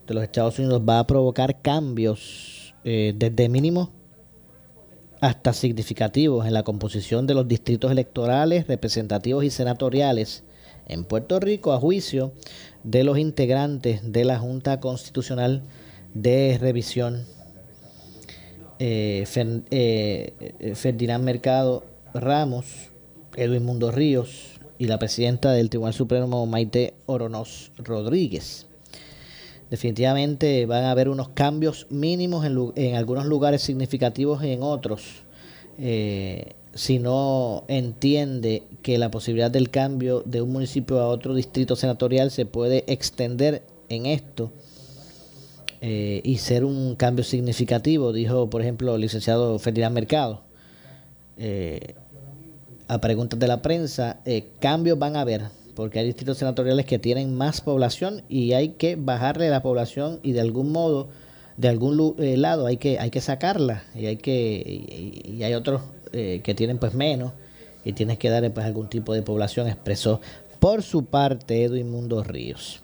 [0.06, 3.90] de los Estados Unidos, va a provocar cambios desde mínimos
[5.20, 10.42] hasta significativos en la composición de los distritos electorales, representativos y senatoriales
[10.86, 12.32] en Puerto Rico a juicio
[12.82, 15.64] de los integrantes de la Junta Constitucional
[16.14, 17.26] de revisión
[18.78, 19.24] eh,
[19.70, 21.84] eh, Ferdinand Mercado
[22.14, 22.66] Ramos,
[23.36, 28.66] Edwin Mundo Ríos y la presidenta del Tribunal Supremo Maite Oronos Rodríguez.
[29.70, 32.46] Definitivamente van a haber unos cambios mínimos
[32.76, 35.24] en, algunos lugares significativos y en otros.
[35.78, 41.76] Eh, si no entiende que la posibilidad del cambio de un municipio a otro distrito
[41.76, 44.52] senatorial se puede extender en esto,
[45.80, 50.42] eh, y ser un cambio significativo, dijo por ejemplo el licenciado Ferdinand Mercado.
[51.36, 51.94] Eh,
[52.88, 55.42] a preguntas de la prensa, eh, cambios van a haber,
[55.76, 60.32] porque hay distritos senatoriales que tienen más población y hay que bajarle la población y
[60.32, 61.10] de algún modo,
[61.56, 66.54] de algún lado hay que, hay que sacarla y hay que y, hay otros que
[66.56, 67.32] tienen pues menos
[67.84, 70.20] y tienes que darle pues algún tipo de población, expresó
[70.58, 72.82] por su parte Edwin Mundo Ríos.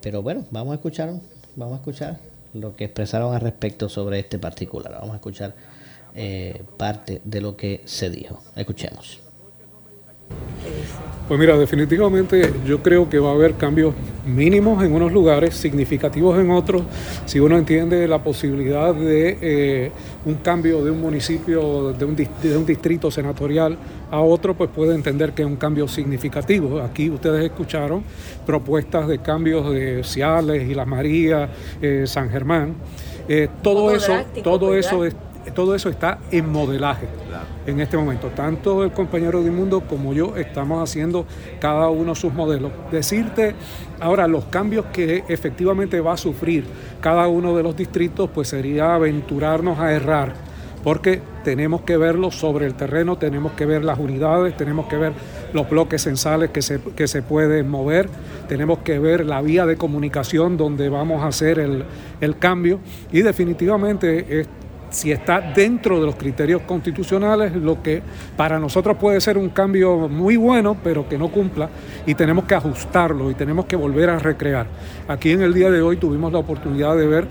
[0.00, 1.12] pero bueno, vamos a escuchar
[1.56, 2.18] vamos a escuchar
[2.54, 4.92] lo que expresaron al respecto sobre este particular.
[4.92, 5.54] Vamos a escuchar
[6.14, 8.42] eh, parte de lo que se dijo.
[8.54, 9.25] Escuchemos.
[11.28, 16.38] Pues mira, definitivamente yo creo que va a haber cambios mínimos en unos lugares, significativos
[16.38, 16.82] en otros.
[17.24, 19.90] Si uno entiende la posibilidad de eh,
[20.24, 23.76] un cambio de un municipio, de un, de un, distrito senatorial
[24.08, 26.80] a otro, pues puede entender que es un cambio significativo.
[26.80, 28.04] Aquí ustedes escucharon
[28.46, 31.50] propuestas de cambios de Ciales y Las Marías,
[31.82, 32.74] eh, San Germán.
[33.28, 34.12] Eh, todo eso,
[34.44, 35.16] todo eso es
[35.54, 37.08] todo eso está en modelaje
[37.66, 38.28] en este momento.
[38.28, 41.26] Tanto el compañero de Mundo como yo estamos haciendo
[41.60, 42.72] cada uno sus modelos.
[42.90, 43.54] Decirte
[44.00, 46.64] ahora los cambios que efectivamente va a sufrir
[47.00, 50.34] cada uno de los distritos, pues sería aventurarnos a errar,
[50.82, 55.12] porque tenemos que verlo sobre el terreno, tenemos que ver las unidades, tenemos que ver
[55.52, 58.08] los bloques censales que se, que se pueden mover,
[58.48, 61.84] tenemos que ver la vía de comunicación donde vamos a hacer el,
[62.20, 62.80] el cambio
[63.12, 64.46] y definitivamente
[64.90, 68.02] si está dentro de los criterios constitucionales, lo que
[68.36, 71.68] para nosotros puede ser un cambio muy bueno, pero que no cumpla,
[72.06, 74.66] y tenemos que ajustarlo y tenemos que volver a recrear.
[75.08, 77.26] Aquí en el día de hoy tuvimos la oportunidad de ver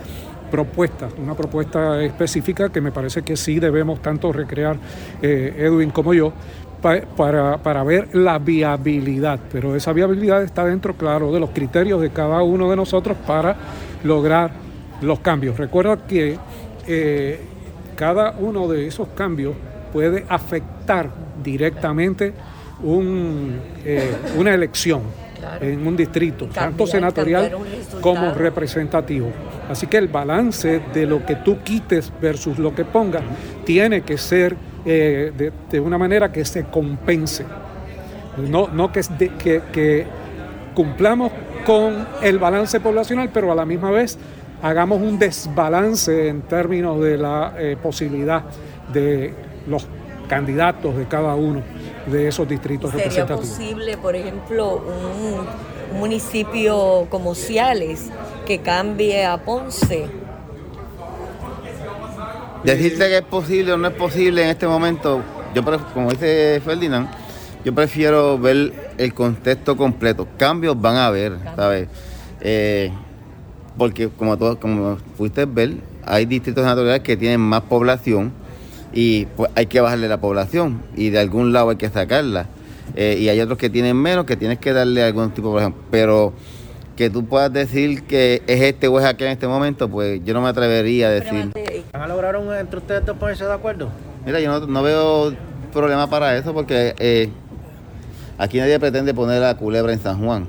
[0.52, 4.78] propuestas, una propuesta específica que me parece que sí debemos tanto recrear
[5.22, 6.34] eh, Edwin como yo,
[7.18, 12.12] para, para, ver la viabilidad, pero esa viabilidad está dentro, claro, de los criterios de
[12.12, 13.56] cada uno de nosotros para
[14.04, 14.52] lograr
[15.02, 15.58] los cambios.
[15.58, 16.38] Recuerda que
[16.88, 17.40] eh,
[17.96, 19.56] cada uno de esos cambios
[19.94, 21.10] puede afectar
[21.44, 22.34] directamente
[22.84, 25.02] eh, una elección
[25.62, 27.52] en un distrito, tanto senatorial
[28.02, 29.32] como representativo.
[29.70, 33.24] Así que el balance de lo que tú quites versus lo que pongas
[33.64, 34.56] tiene que ser
[34.86, 37.46] eh, de, una manera que se compense.
[38.50, 39.02] No, no que,
[39.38, 40.06] que, que
[40.74, 41.32] cumplamos
[41.66, 44.18] con el balance poblacional, pero a la misma vez
[44.62, 48.44] hagamos un desbalance en términos de la eh, posibilidad
[48.92, 49.34] de
[49.68, 49.88] los
[50.28, 51.62] candidatos de cada uno
[52.08, 54.84] de esos distritos ¿Sería posible, por ejemplo,
[55.92, 58.10] un municipio como Ciales
[58.46, 60.08] que cambie a Ponce?
[62.64, 65.22] Decirte que es posible o no es posible en este momento,
[65.54, 67.08] yo como dice Ferdinand,
[67.64, 70.28] yo prefiero ver el contexto completo.
[70.38, 71.88] Cambios van a haber, ¿sabes?
[72.42, 72.92] Eh,
[73.78, 78.32] porque como, todo, como pudiste ver, hay distritos naturales que tienen más población
[78.94, 82.48] y pues hay que bajarle la población y de algún lado hay que sacarla.
[82.96, 85.76] Eh, y hay otros que tienen menos que tienes que darle algún tipo de población.
[85.92, 86.34] Pero
[86.96, 90.34] que tú puedas decir que es este o es aquel en este momento, pues yo
[90.34, 91.52] no me atrevería a decir.
[91.92, 93.90] ¿Van a lograr un, entre ustedes dos ponerse de acuerdo?
[94.26, 95.34] Mira, yo no, no veo
[95.74, 97.30] problema para eso porque eh,
[98.38, 100.46] aquí nadie pretende poner la culebra en San Juan.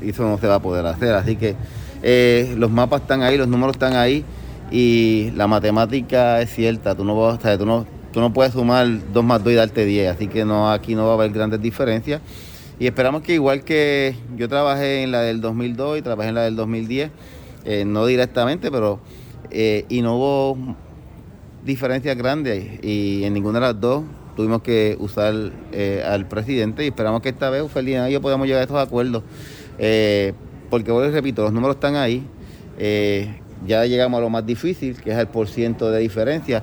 [0.00, 1.14] Y eso no se va a poder hacer.
[1.14, 1.56] Así que
[2.02, 4.24] eh, los mapas están ahí, los números están ahí
[4.70, 6.94] y la matemática es cierta.
[6.94, 10.14] Tú no, o tú no, tú no puedes sumar 2 más 2 y darte 10.
[10.14, 12.20] Así que no, aquí no va a haber grandes diferencias.
[12.78, 16.42] Y esperamos que igual que yo trabajé en la del 2002 y trabajé en la
[16.42, 17.10] del 2010,
[17.66, 19.00] eh, no directamente, pero
[19.50, 20.76] eh, y no hubo
[21.62, 25.34] diferencias grandes y en ninguna de las dos tuvimos que usar
[26.06, 29.24] al presidente y esperamos que esta vez Felina y yo podamos llegar a estos acuerdos.
[30.70, 32.24] Porque, vuelvo repito, los números están ahí.
[32.78, 36.62] Eh, ya llegamos a lo más difícil, que es el porciento de diferencia.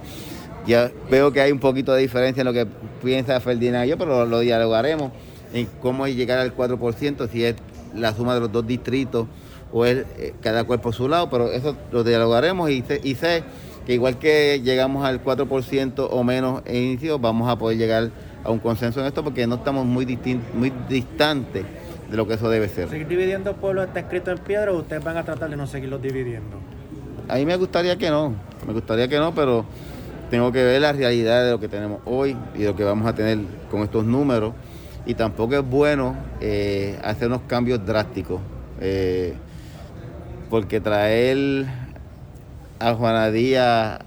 [0.66, 2.66] Ya veo que hay un poquito de diferencia en lo que
[3.03, 5.12] piensa Ferdinand y yo, pero lo, lo dialogaremos
[5.53, 7.55] en cómo llegar al 4%, si es
[7.93, 9.28] la suma de los dos distritos
[9.72, 13.43] o es eh, cada cual por su lado, pero eso lo dialogaremos y sé,
[13.86, 18.12] que igual que llegamos al 4% o menos en inicio, vamos a poder llegar
[18.43, 20.05] a un consenso en esto porque no estamos muy,
[20.53, 21.66] muy distantes
[22.10, 22.89] de lo que eso debe ser.
[22.89, 26.01] ¿Seguir dividiendo pueblos está escrito en piedra o ustedes van a tratar de no seguirlos
[26.01, 26.58] dividiendo?
[27.28, 28.34] A mí me gustaría que no,
[28.66, 29.66] me gustaría que no, pero
[30.30, 33.08] tengo que ver la realidad de lo que tenemos hoy y de lo que vamos
[33.08, 33.39] a tener
[33.70, 34.53] con estos números.
[35.05, 38.41] Y tampoco es bueno eh, hacer unos cambios drásticos,
[38.82, 39.36] eh,
[40.49, 41.66] porque traer
[42.80, 43.99] a Juanadía a,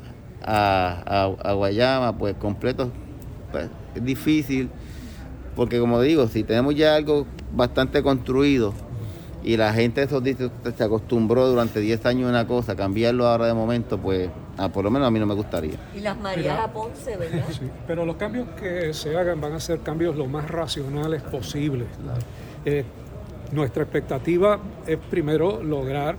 [0.42, 2.90] a, a Guayama, pues completo,
[3.50, 4.68] pues, es difícil,
[5.56, 8.74] porque como digo, si tenemos ya algo bastante construido,
[9.42, 13.26] y la gente de esos distritos se acostumbró durante 10 años a una cosa, cambiarlo
[13.26, 14.28] ahora de momento, pues
[14.58, 15.76] ah, por lo menos a mí no me gustaría.
[15.96, 17.44] Y las Marías a Ponce, ¿verdad?
[17.50, 21.86] Sí, pero los cambios que se hagan van a ser cambios lo más racionales posibles.
[22.64, 22.84] Eh,
[23.52, 26.16] nuestra expectativa es primero lograr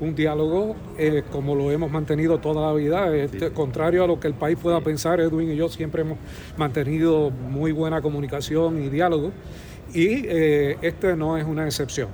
[0.00, 3.14] un diálogo eh, como lo hemos mantenido toda la vida.
[3.14, 6.18] Este, Contrario a lo que el país pueda pensar, Edwin y yo siempre hemos
[6.56, 9.30] mantenido muy buena comunicación y diálogo.
[9.94, 12.08] Y eh, este no es una excepción.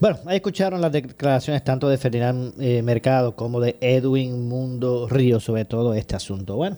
[0.00, 5.40] Bueno, ahí escucharon las declaraciones tanto de Ferdinand eh, Mercado como de Edwin Mundo Río
[5.40, 6.56] sobre todo este asunto.
[6.56, 6.76] Bueno,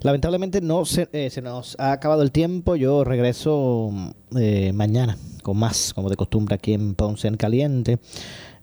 [0.00, 2.76] lamentablemente no se, eh, se nos ha acabado el tiempo.
[2.76, 3.90] Yo regreso
[4.36, 7.98] eh, mañana con más, como de costumbre, aquí en Ponce en Caliente.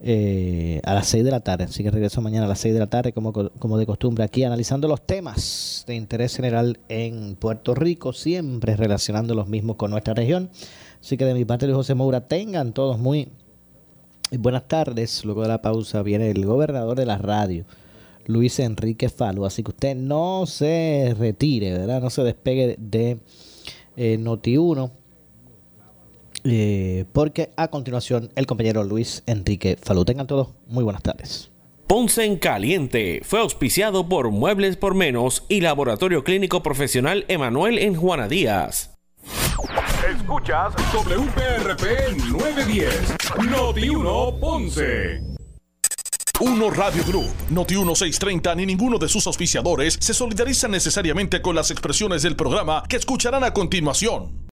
[0.07, 2.79] Eh, a las 6 de la tarde, así que regreso mañana a las 6 de
[2.79, 7.35] la tarde como, co- como de costumbre aquí analizando los temas de interés general en
[7.35, 10.49] Puerto Rico, siempre relacionando los mismos con nuestra región.
[11.01, 13.29] Así que de mi parte, Luis José Moura, tengan todos muy
[14.31, 15.23] Buenas tardes.
[15.23, 17.63] Luego de la pausa viene el gobernador de la radio,
[18.25, 19.45] Luis Enrique Falo.
[19.45, 22.01] Así que usted no se retire, ¿verdad?
[22.01, 23.19] No se despegue de
[23.97, 24.91] eh, Noti1.
[26.45, 30.05] Eh, porque a continuación el compañero Luis Enrique Falú.
[30.05, 31.51] Tengan todos muy buenas tardes.
[31.87, 37.95] Ponce en Caliente fue auspiciado por Muebles por Menos y Laboratorio Clínico Profesional Emanuel en
[37.95, 38.95] Juana Díaz.
[40.09, 43.15] Escuchas WPRP 910,
[43.49, 45.35] Noti 1 Ponce.
[46.41, 51.71] Uno Radio Group, Noti 1630 ni ninguno de sus auspiciadores se solidarizan necesariamente con las
[51.71, 54.43] expresiones del programa que escucharán a continuación.